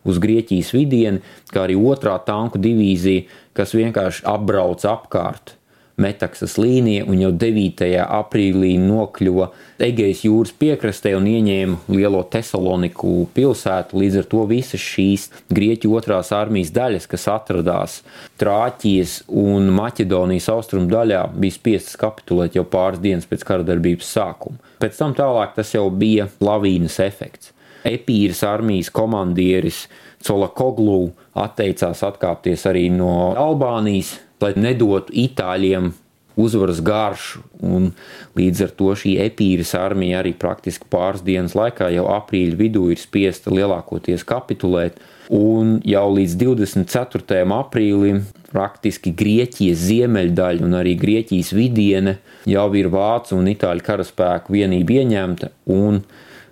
uz 0.08 0.18
Grieķijas 0.22 0.72
vidieni, 0.74 1.22
kā 1.52 1.68
arī 1.68 1.78
otrā 1.78 2.16
tanku 2.26 2.58
divīzija, 2.62 3.28
kas 3.54 3.76
vienkārši 3.78 4.26
apbrauc 4.26 4.82
apkārt 4.88 5.57
Metaksas 5.98 6.54
līnija 6.62 7.02
un 7.10 7.18
jau 7.18 7.32
9. 7.34 7.88
aprīlī 8.06 8.76
nokļuva 8.78 9.48
Egejas 9.82 10.20
jūras 10.22 10.52
piekrastē 10.54 11.16
un 11.18 11.26
ieņēma 11.26 11.90
lielo 11.90 12.20
Tesaloniku 12.30 13.24
pilsētu. 13.34 13.98
Līdz 13.98 14.20
ar 14.20 14.28
to 14.30 14.44
visas 14.46 14.82
šīs 14.82 15.26
Grieķu 15.50 15.90
otrās 15.98 16.30
armijas 16.34 16.70
daļas, 16.76 17.08
kas 17.10 17.26
atradās 17.34 17.98
Trāķijas 18.38 19.24
un 19.42 19.72
Maķedonijas 19.74 20.46
austrumu 20.54 20.86
daļā, 20.92 21.24
bija 21.34 21.56
spiestas 21.58 21.98
kapitulēt 21.98 22.54
jau 22.58 22.66
pāris 22.66 23.02
dienas 23.02 23.26
pēc 23.26 23.42
kara 23.50 23.66
darbības 23.66 24.14
sākuma. 24.14 24.62
Pēc 24.78 25.02
tam 25.02 25.18
tālāk 25.18 25.58
tas 25.58 25.74
jau 25.74 25.88
bija 25.90 26.28
lavīnas 26.38 27.00
efekts. 27.02 27.50
Epīras 27.86 28.44
armijas 28.46 28.92
komandieris 28.94 29.88
Colakoglu 30.22 31.12
atteicās 31.38 32.02
atkāpties 32.06 32.66
arī 32.70 32.88
no 32.90 33.32
Albānijas, 33.38 34.16
lai 34.42 34.52
nedotu 34.56 35.14
itāļiem 35.26 35.92
uzvaras 36.38 36.80
garšu. 36.84 37.42
Un 37.64 37.90
līdz 38.38 38.66
ar 38.68 38.74
to 38.78 38.94
šī 38.98 39.16
epīras 39.26 39.74
armija 39.78 40.22
arī 40.22 40.34
praktiski 40.38 40.86
pāris 40.90 41.24
dienas 41.26 41.56
laikā, 41.58 41.90
jau 41.94 42.06
aprīļa 42.14 42.58
vidū, 42.58 42.86
ir 42.92 43.00
spiesta 43.02 43.52
lielākoties 43.54 44.26
kapitulēt. 44.28 45.00
Un 45.34 45.76
jau 45.84 46.06
līdz 46.14 46.38
24. 46.40 47.42
aprīlim 47.58 48.22
praktiski 48.48 49.12
Grieķijas 49.12 49.82
ziemeļdaļa 49.90 50.64
un 50.64 50.78
arī 50.78 50.94
Grieķijas 51.00 51.52
vidiene 51.56 52.16
jau 52.48 52.68
ir 52.78 52.88
vācu 52.92 53.36
un 53.36 53.50
itāļu 53.52 53.84
karaspēku 53.84 54.54
vienība 54.56 55.02
ieņemta. 55.02 55.50
Un 55.74 56.00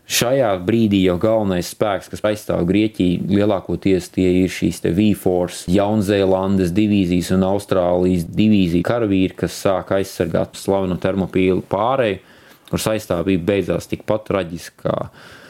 Šajā 0.07 0.53
brīdī 0.63 1.01
jau 1.03 1.17
galvenais 1.19 1.67
spēks, 1.75 2.07
kas 2.13 2.23
aizstāv 2.29 2.61
Grieķiju, 2.69 3.25
lielākoties 3.27 4.07
tie 4.15 4.29
ir 4.45 4.53
šīs 4.55 4.79
V-Force, 4.85 5.65
Jaunzēlandes 5.75 6.71
divīzijas 6.77 7.33
un 7.35 7.43
Austrālijas 7.49 8.23
divīzija 8.31 8.87
karavīri, 8.87 9.35
kas 9.43 9.57
sāk 9.65 9.91
aizsargāt 9.97 10.55
slavenu 10.55 10.95
termopīlu 11.03 11.65
pārēju, 11.67 12.21
kuras 12.71 12.87
aizstāvība 12.95 13.49
beidzās 13.51 13.91
tikpat 13.91 14.29
traģiski 14.31 14.85
kā 14.85 14.95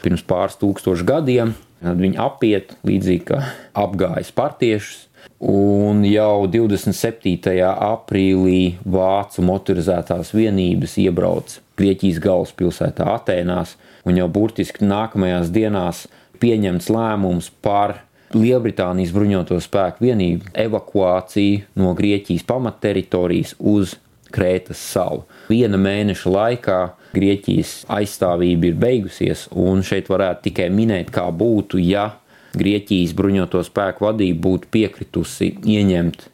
pirms 0.01 0.25
pāris 0.25 0.57
tūkstošu 0.63 1.05
gadiem. 1.05 1.53
Tad 1.85 2.01
viņi 2.01 2.17
apiet 2.25 2.73
līdzīgi 2.89 3.27
kā 3.29 3.43
apgājas 3.77 4.33
partiešus. 4.33 5.03
Un 5.45 6.01
jau 6.09 6.47
27. 6.49 7.59
aprīlī 7.61 8.79
vācu 8.89 9.45
motorizētās 9.45 10.33
vienības 10.33 10.97
iebrauca 11.03 11.61
Grieķijas 11.77 12.23
galvaspilsētā 12.25 13.11
Atēnās, 13.19 13.75
un 14.07 14.19
jau 14.21 14.29
burtiski 14.33 14.87
nākamajās 14.87 15.51
dienās 15.55 16.07
pieņemts 16.41 16.91
lēmums 16.93 17.51
par 17.65 18.01
Lielbritānijas 18.35 19.13
bruņoto 19.15 19.59
spēku 19.63 20.03
vienību 20.09 20.51
evakuāciju 20.59 21.79
no 21.79 21.93
Grieķijas 21.97 22.45
pamatteritorijas 22.49 23.55
uz 23.59 23.95
Krētas 24.35 24.81
salu. 24.83 25.23
Viena 25.49 25.79
mēneša 25.79 26.33
laikā 26.33 26.79
Grieķijas 27.15 27.85
aizstāvība 27.97 28.73
ir 28.73 28.79
beigusies, 28.83 29.47
un 29.55 29.85
šeit 29.87 30.11
varētu 30.11 30.49
tikai 30.49 30.67
minēt, 30.75 31.13
kā 31.15 31.29
būtu, 31.31 31.79
ja 31.81 32.11
Grieķijas 32.57 33.15
bruņoto 33.17 33.63
spēku 33.65 34.09
vadība 34.09 34.43
būtu 34.49 34.73
piekritusi 34.75 35.53
ieņemt 35.63 36.27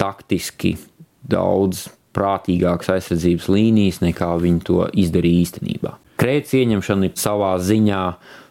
taktiski 0.00 0.76
daudz 1.26 1.88
prātīgākas 2.16 2.94
aizsardzības 2.96 3.50
līnijas, 3.52 4.00
nekā 4.04 4.30
viņi 4.40 4.62
to 4.66 4.86
izdarīja 5.02 5.44
īstenībā. 5.46 5.96
Krētas 6.20 6.52
ieņemšana 6.58 7.08
ir 7.08 7.16
savā 7.16 7.54
ziņā 7.64 8.02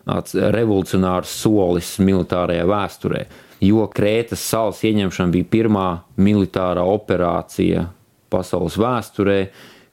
tāds 0.09 0.33
revolucionārs 0.55 1.35
solis 1.43 1.91
militārajā 2.01 2.65
vēsturē, 2.69 3.25
jo 3.65 3.85
Krētas 3.93 4.41
salas 4.41 4.81
ieņemšana 4.89 5.35
bija 5.35 5.49
pirmā 5.53 5.87
militārā 6.17 6.85
operācija 6.89 7.85
pasaules 8.33 8.79
vēsturē, 8.79 9.39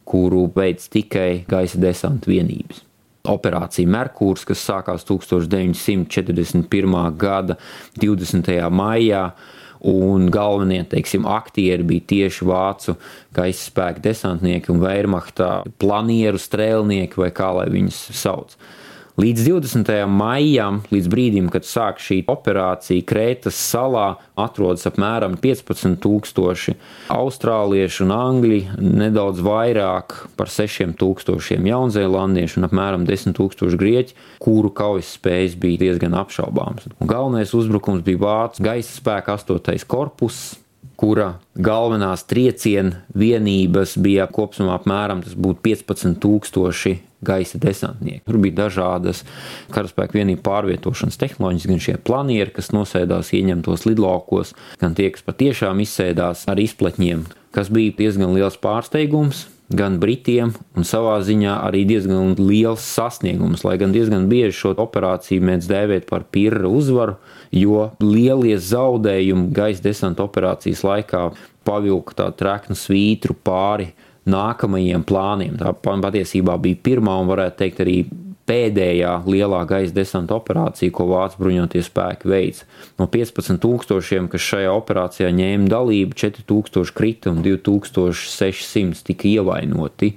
kuru 0.07 0.47
veids 0.55 0.89
tikai 0.93 1.45
gaisa 1.51 1.81
desanta 1.83 2.31
vienības 2.31 2.85
operācija 3.27 3.91
Merkūrs, 3.91 4.45
kas 4.47 4.61
sākās 4.69 5.03
1941. 5.09 7.17
gada 7.19 7.57
20. 7.99 8.71
maijā. 8.71 9.25
Un 9.87 10.31
galvenie 10.35 10.81
teiksim, 10.91 11.27
aktieri 11.31 11.85
bija 11.87 12.07
tieši 12.11 12.47
vācu 12.49 12.97
gaisa 13.37 13.69
spēku 13.69 14.03
desantnieki 14.03 14.73
un 14.75 14.81
Wehrmachtā 14.83 15.51
planieru 15.79 16.41
strēlnieki, 16.43 17.21
vai 17.23 17.31
kā 17.35 17.53
lai 17.55 17.69
viņus 17.71 18.01
sauc. 18.19 18.57
Līdz 19.17 19.47
20. 19.49 19.89
maijam, 20.13 20.83
līdz 20.93 21.07
brīdim, 21.09 21.47
kad 21.49 21.65
sāk 21.65 22.03
šī 22.05 22.19
operācija, 22.29 23.01
Krētas 23.09 23.57
salā 23.57 24.19
atrodas 24.37 24.85
apmēram 24.91 25.39
15,000 25.41 26.75
austrāliešu 27.15 28.05
un 28.05 28.13
angļu, 28.13 28.59
nedaudz 28.77 29.41
vairāk 29.41 30.19
par 30.37 30.53
6,000 30.53 31.65
jaunzēlandiešu 31.65 32.61
un 32.61 32.69
apmēram 32.69 33.09
10,000 33.09 33.81
grieķu, 33.81 34.19
kuru 34.45 34.75
kaujas 34.77 35.15
spējas 35.17 35.57
bija 35.65 35.87
diezgan 35.87 36.21
apšaubāmas. 36.21 36.93
Galvenais 37.01 37.57
uzbrukums 37.57 38.05
bija 38.05 38.21
Vācu 38.21 38.69
gaisa 38.69 38.99
spēka 39.01 39.41
8. 39.41 39.89
korpus, 39.89 40.59
kura 40.97 41.35
galvenās 41.55 42.25
trieciena 42.29 43.03
vienības 43.17 43.97
bija 44.03 44.27
kopumā 44.33 44.79
apmēram 44.79 45.23
15,000 45.25 46.97
gaisa 47.27 47.59
desantnieki. 47.59 48.23
Tur 48.27 48.39
bija 48.43 48.67
dažādas 48.67 49.23
karaspēka 49.75 50.19
vienību 50.19 50.45
pārvietošanas 50.47 51.19
tehnoloģijas, 51.21 51.69
gan 51.71 51.83
šie 51.83 51.97
planieri, 52.07 52.53
kas 52.55 52.73
nosēdās 52.77 53.33
ieņemtos 53.37 53.87
lidlaukos, 53.89 54.55
gan 54.81 54.97
tie, 54.99 55.11
kas 55.15 55.27
patiešām 55.27 55.83
izsēdās 55.85 56.47
ar 56.51 56.61
izpletņiem, 56.63 57.27
kas 57.57 57.73
bija 57.73 57.97
diezgan 57.99 58.37
liels 58.37 58.61
pārsteigums. 58.63 59.47
Gan 59.75 59.97
Britiem, 59.99 60.53
un 60.79 60.85
savā 60.87 61.17
ziņā 61.27 61.57
arī 61.67 61.81
diezgan 61.89 62.37
liels 62.39 62.85
sasniegums, 62.87 63.65
lai 63.67 63.75
gan 63.81 63.91
diezgan 63.91 64.29
bieži 64.31 64.55
šo 64.55 64.75
operāciju 64.79 65.43
mēdz 65.43 65.67
dēvēt 65.67 66.07
par 66.07 66.29
pirra 66.31 66.71
uzvaru, 66.71 67.17
jo 67.51 67.89
lielie 67.99 68.55
zaudējumi 68.63 69.51
gaisa 69.57 69.83
desanta 69.89 70.23
operācijas 70.23 70.85
laikā 70.87 71.25
pavilka 71.67 72.15
tādu 72.23 72.39
treknu 72.45 72.79
svītru 72.79 73.35
pāri 73.35 73.91
nākamajiem 74.31 75.03
plāniem. 75.07 75.59
Tā 75.59 75.75
patiesībā 75.83 76.55
bija 76.63 76.83
pirmā 76.87 77.19
un 77.23 77.31
varētu 77.31 77.61
teikt 77.65 77.83
arī 77.83 77.99
pēdējā 78.47 79.13
lielā 79.27 79.63
gaisa 79.69 79.95
desanta 79.97 80.37
operācija, 80.39 80.93
ko 80.95 81.09
Vācijas 81.11 81.41
bruņotie 81.41 81.83
spēki 81.87 82.31
veica. 82.31 82.67
No 83.01 83.09
15,000, 83.11 84.31
kas 84.33 84.49
šajā 84.51 84.73
operācijā 84.75 85.31
ņēma 85.35 85.71
dalību, 85.73 86.19
4,000 86.19 86.95
krita 86.97 87.33
un 87.35 87.43
2,600 87.45 89.07
tika 89.07 89.31
ievainoti. 89.31 90.15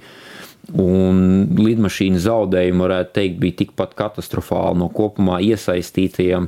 Un 0.80 1.48
lidmašīnu 1.58 2.20
zaudējumi, 2.22 2.84
varētu 2.84 3.16
teikt, 3.16 3.40
bija 3.42 3.62
tikpat 3.64 3.96
katastrofāli 3.98 4.78
no 4.78 4.86
kopumā 4.94 5.40
iesaistītajiem 5.42 6.46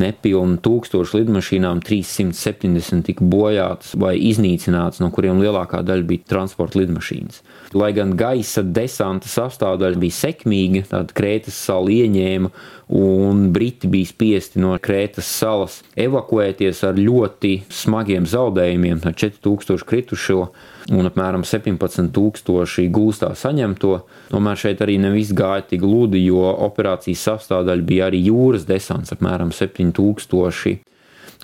nepilnu 0.00 0.56
tūkstošu 0.64 1.20
lidmašīnām 1.20 1.82
370 1.84 3.04
tika 3.08 3.26
bojātas 3.28 3.92
vai 3.98 4.14
iznīcinātas, 4.30 5.02
no 5.02 5.10
kuriem 5.12 5.42
lielākā 5.42 5.82
daļa 5.84 6.06
bija 6.08 6.28
transporta 6.32 6.80
lidmašīnas. 6.80 7.42
Lai 7.76 7.92
gan 7.96 8.14
gaisa 8.18 8.64
desanta 8.64 9.28
sastāvdaļa 9.28 10.00
bija 10.00 10.18
sekmīga, 10.22 10.86
tad 10.92 11.12
Krētas 11.16 11.58
sala 11.68 11.92
ieņēma 11.92 12.52
un 12.98 13.46
Briti 13.52 13.90
bija 13.92 14.10
spiesti 14.10 14.62
no 14.62 14.74
Krētas 14.80 15.28
salas 15.28 15.80
evakuēties 15.96 16.82
ar 16.88 17.00
ļoti 17.00 17.58
smagiem 17.72 18.28
zaudējumiem, 18.28 19.04
4000 19.04 19.88
kritušo 19.88 20.46
un 20.90 21.06
apmēram 21.06 21.44
17,000 21.46 22.88
gūstā 22.92 23.32
saņemto. 23.38 23.92
Tomēr 24.32 24.58
šeit 24.58 24.82
arī 24.82 24.98
ne 25.02 25.12
viss 25.14 25.34
gāja 25.36 25.62
tik 25.68 25.82
gludi, 25.84 26.24
jo 26.26 26.42
operācijas 26.66 27.26
sastāvdaļa 27.28 27.86
bija 27.86 28.08
arī 28.10 28.24
jūras 28.26 28.66
desants, 28.68 29.14
apmēram 29.14 29.52
7000 29.54 30.80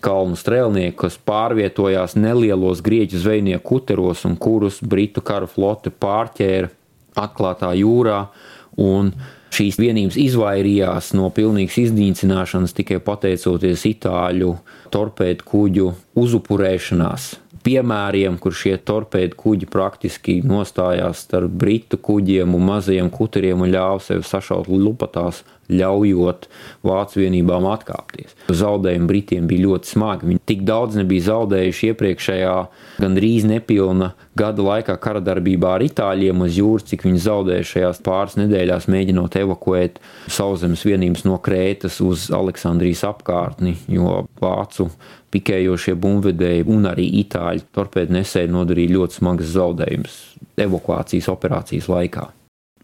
kalnu 0.02 0.38
strēlnieku, 0.38 0.96
kas 1.06 1.18
pārvietojās 1.26 2.14
nelielos 2.18 2.82
grieķu 2.86 3.18
zvejnieku 3.18 3.64
kuteros 3.66 4.22
un 4.28 4.36
kurus 4.38 4.78
britu 4.82 5.24
kara 5.26 5.48
flote 5.50 5.90
pārķēra 5.90 6.70
atklātā 7.18 7.72
jūrā. 7.78 8.20
Šīs 9.48 9.78
vienības 9.80 10.18
izvairījās 10.20 11.14
no 11.16 11.32
pilnīgas 11.34 11.78
iznīcināšanas 11.80 12.76
tikai 12.76 13.00
pateicoties 13.02 13.86
itāļu 13.88 14.52
torpēdu 14.94 15.46
kuģu 15.48 15.88
uzupurēšanās 16.20 17.30
piemēriem, 17.64 18.38
kur 18.40 18.54
šie 18.54 18.76
torpēdu 18.86 19.36
kuģi 19.38 19.68
praktiski 19.72 20.38
nostājās 20.46 21.24
starp 21.26 21.54
britu 21.60 21.98
kuģiem 21.98 22.54
un 22.54 22.66
mazajiem 22.70 23.10
kuteriem 23.12 23.64
un 23.64 23.72
ļāva 23.74 24.02
sev 24.04 24.26
sašaut 24.28 24.70
lupatās, 24.70 25.44
ļaujot 25.68 26.46
vācu 26.86 27.20
vienībām 27.22 27.66
atkāpties. 27.68 28.34
Zaudējumi 28.48 29.08
Britiem 29.08 29.48
bija 29.50 29.66
ļoti 29.66 29.92
smagi. 29.92 30.28
Viņi 30.30 30.42
tik 30.48 30.64
daudz 30.68 30.96
nebija 30.98 31.26
zaudējuši 31.28 31.90
iepriekšējā 31.92 32.54
gandrīz 33.02 33.46
nepilna 33.48 34.12
gada 34.38 34.64
laikā 34.64 34.96
kara 35.02 35.22
darbībā 35.24 35.74
ar 35.76 35.84
itāļiem 35.84 36.44
uz 36.46 36.58
jūras, 36.58 36.88
cik 36.88 37.04
viņi 37.08 37.22
zaudēja 37.26 37.68
šajās 37.72 38.02
pāris 38.06 38.38
nedēļās, 38.40 38.88
mēģinot 38.90 39.38
evakuēt 39.42 40.00
sauszemes 40.30 40.84
vienības 40.88 41.26
no 41.28 41.38
Krētas 41.42 42.00
uz 42.04 42.28
Aleksandrijas 42.34 43.04
apkārtni, 43.08 43.76
jo 43.92 44.24
vācu 44.40 44.88
pikējošie 45.34 45.94
bumvedēji 46.00 46.66
un 46.72 46.88
arī 46.88 47.10
itāļu 47.22 47.68
torpēdu 47.76 48.16
nesēji 48.16 48.52
nodarīja 48.54 48.96
ļoti 48.96 49.20
smagas 49.20 49.54
zaudējumus 49.58 50.18
evakuācijas 50.64 51.30
operācijas 51.34 51.90
laikā. 51.92 52.28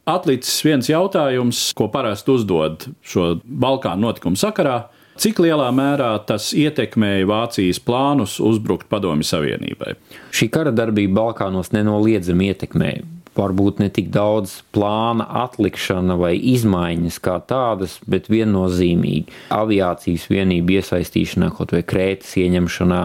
Atlicis 0.05 0.59
viens 0.67 0.89
jautājums, 0.91 1.71
ko 1.77 1.89
parasti 1.89 2.35
uzdod 2.35 2.91
šo 3.09 3.39
Balkānu 3.45 4.05
notikumu 4.05 4.37
sakarā. 4.37 4.91
Cik 5.21 5.39
lielā 5.45 5.71
mērā 5.73 6.11
tas 6.29 6.51
ietekmēja 6.59 7.25
Vācijas 7.31 7.79
plānus 7.81 8.37
uzbrukt 8.43 8.89
Padomju 8.91 9.25
Savienībai? 9.25 9.95
Šī 10.35 10.51
kara 10.53 10.75
darbība 10.75 11.23
Balkānos 11.23 11.73
nenoliedzami 11.73 12.51
ietekmēja 12.51 13.07
varbūt 13.35 13.81
ne 13.83 13.89
tik 13.91 14.11
daudz 14.15 14.61
plāna 14.75 15.27
atlikšana 15.45 16.17
vai 16.19 16.35
izmaiņas 16.53 17.19
kā 17.25 17.39
tādas, 17.49 17.97
bet 18.11 18.29
viennozīmīgi 18.31 19.35
aviācijas 19.55 20.29
vienību 20.31 20.79
iesaistīšanā, 20.79 21.51
kaut 21.57 21.75
vai 21.75 21.83
Krētas 21.87 22.37
ieņemšanā, 22.45 23.01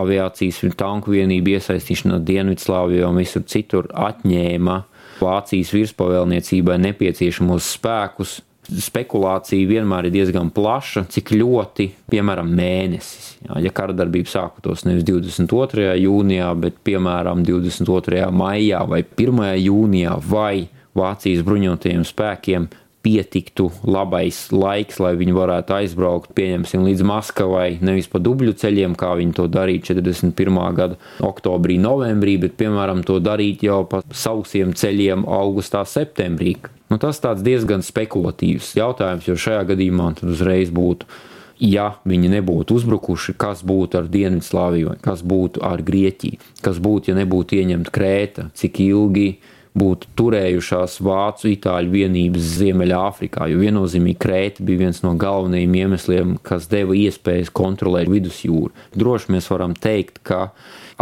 aviācijas 0.00 0.62
tanku 0.80 1.14
vienību 1.18 1.58
iesaistīšanā 1.58 2.22
Dienvidslāvijā 2.24 3.10
un 3.10 3.20
visur 3.20 3.44
citur 3.50 3.90
atņēma 3.92 4.80
Vācijas 5.22 5.72
virspavēlniecībai 5.74 6.80
nepieciešamos 6.88 7.70
spēkus 7.76 8.40
spekulācija 8.64 9.68
vienmēr 9.68 10.08
ir 10.08 10.14
diezgan 10.14 10.50
plaša, 10.54 11.04
cik 11.12 11.34
ļoti, 11.36 11.88
piemēram, 12.12 12.48
mēnesis. 12.56 13.34
Jā, 13.44 13.58
ja 13.66 13.72
kara 13.76 13.96
darbība 13.96 14.30
sāktos 14.30 14.86
nevis 14.88 15.04
22. 15.08 15.90
jūnijā, 16.00 16.48
bet 16.60 16.78
piemēram 16.86 17.44
22. 17.44 18.24
maijā 18.32 18.80
vai 18.88 19.02
1. 19.04 19.42
jūnijā, 19.60 20.16
vai 20.30 20.68
Vācijas 20.94 21.42
bruņotajiem 21.44 22.04
spēkiem 22.06 22.68
pietiktu 23.04 23.68
labais 23.84 24.38
laiks, 24.54 24.98
lai 25.02 25.12
viņi 25.20 25.34
varētu 25.36 25.76
aizbraukt, 25.76 26.32
pieņemsim, 26.36 26.86
līdz 26.88 27.04
Maskavai, 27.08 27.66
nevis 27.84 28.08
pa 28.10 28.20
dubļu 28.24 28.56
ceļiem, 28.60 28.96
kā 28.98 29.12
viņi 29.20 29.36
to 29.36 29.48
darīja 29.52 29.90
41. 29.92 30.60
gada 30.78 30.96
oktobrī, 31.24 31.76
novembrī, 31.82 32.38
bet, 32.46 32.56
piemēram, 32.60 33.04
to 33.06 33.20
darīt 33.22 33.66
jau 33.66 33.82
pa 33.90 34.00
sausiem 34.08 34.72
ceļiem 34.72 35.26
augustā, 35.28 35.84
septembrī. 35.88 36.56
Nu, 36.88 36.98
tas 37.02 37.20
tāds 37.20 37.44
diezgan 37.44 37.84
spekulatīvs 37.84 38.74
jautājums, 38.78 39.28
jo 39.28 39.36
šajā 39.40 39.62
gadījumā 39.74 40.12
tad 40.18 40.32
uzreiz 40.34 40.72
būtu 40.74 41.08
ja 41.62 41.94
viņi 42.08 42.30
nebūtu 42.32 42.76
uzbrukuši, 42.78 43.34
kas 43.38 43.62
būtu 43.66 44.00
ar 44.00 44.08
Dienvidslāviju, 44.10 44.96
kas 45.04 45.22
būtu 45.26 45.62
ar 45.64 45.82
Grieķiju, 45.86 46.40
kas 46.64 46.80
būtu, 46.82 47.12
ja 47.12 47.18
nebūtu 47.20 47.60
ieņemta 47.60 47.94
Krēta, 47.94 48.48
cik 48.58 48.80
ilgi 48.84 49.28
būtu 49.74 50.10
turējušās 50.18 51.00
vācu 51.02 51.50
itāļu 51.50 51.90
vienības 51.90 52.50
Ziemeļāfrikā, 52.60 53.48
jo 53.50 53.58
viennozīmīgi 53.58 54.20
Krēta 54.22 54.66
bija 54.66 54.84
viens 54.84 55.02
no 55.02 55.14
galvenajiem 55.18 55.74
iemesliem, 55.80 56.36
kas 56.46 56.68
deva 56.70 56.94
iespējas 56.98 57.50
kontrolēt 57.54 58.10
vidusjūru. 58.12 58.70
Droši 58.94 59.34
mēs 59.34 59.50
varam 59.50 59.74
teikt, 59.74 60.20
ka 60.26 60.52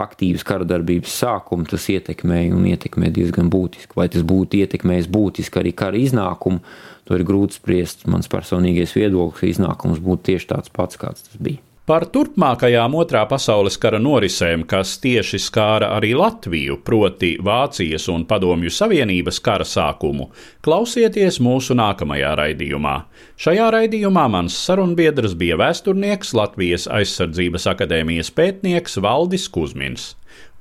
aktīvas 0.01 0.47
kara 0.49 0.65
darbības 0.69 1.19
sākumu 1.21 1.69
tas 1.69 1.89
ietekmēja 1.93 2.55
un 2.57 2.71
ietekmē 2.71 3.13
diezgan 3.13 3.53
būtiski. 3.53 3.93
Vai 3.99 4.09
tas 4.13 4.25
būtu 4.25 4.63
ietekmējis 4.63 5.11
būtiski 5.13 5.61
arī 5.61 5.75
kara 5.77 6.01
iznākumu, 6.01 6.63
to 7.05 7.19
ir 7.19 7.27
grūti 7.29 7.61
spriest. 7.61 8.07
Mans 8.09 8.31
personīgais 8.33 8.97
viedoklis, 8.97 9.53
iznākums 9.53 10.01
būtu 10.01 10.33
tieši 10.33 10.51
tāds 10.55 10.73
pats, 10.73 11.01
kāds 11.01 11.29
tas 11.29 11.37
bija. 11.37 11.61
Par 11.93 12.07
turpmākajām 12.09 12.95
otrā 12.97 13.21
pasaules 13.29 13.75
kara 13.77 13.99
norisēm, 14.01 14.63
kas 14.65 14.95
tieši 15.03 15.37
skāra 15.45 15.91
arī 15.99 16.15
Latviju, 16.17 16.79
proti 16.81 17.35
Vācijas 17.37 18.07
un 18.09 18.25
Padomju 18.25 18.73
Savienības 18.73 19.43
kara 19.45 19.67
sākumu, 19.69 20.31
klausieties 20.65 21.37
mūsu 21.45 21.77
nākamajā 21.77 22.31
raidījumā. 22.41 22.95
Šajā 23.37 23.69
raidījumā 23.77 24.25
mans 24.33 24.57
sarunbiedrs 24.71 25.37
bija 25.37 25.61
vēsturnieks 25.61 26.33
Latvijas 26.33 26.89
aizsardzības 26.89 27.69
akadēmijas 27.75 28.33
pētnieks 28.41 28.97
Valdis 29.05 29.45
Kusmins. 29.53 30.15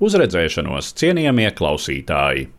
Uz 0.04 0.20
redzēšanos, 0.20 0.91
cienījamie 1.00 1.48
klausītāji! 1.56 2.50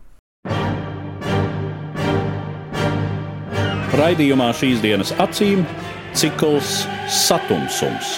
Raidījumā 4.01 4.49
šīs 4.57 4.81
dienas 4.81 5.13
acīm 5.21 5.61
cikls 6.17 6.79
Satumsums 7.21 8.17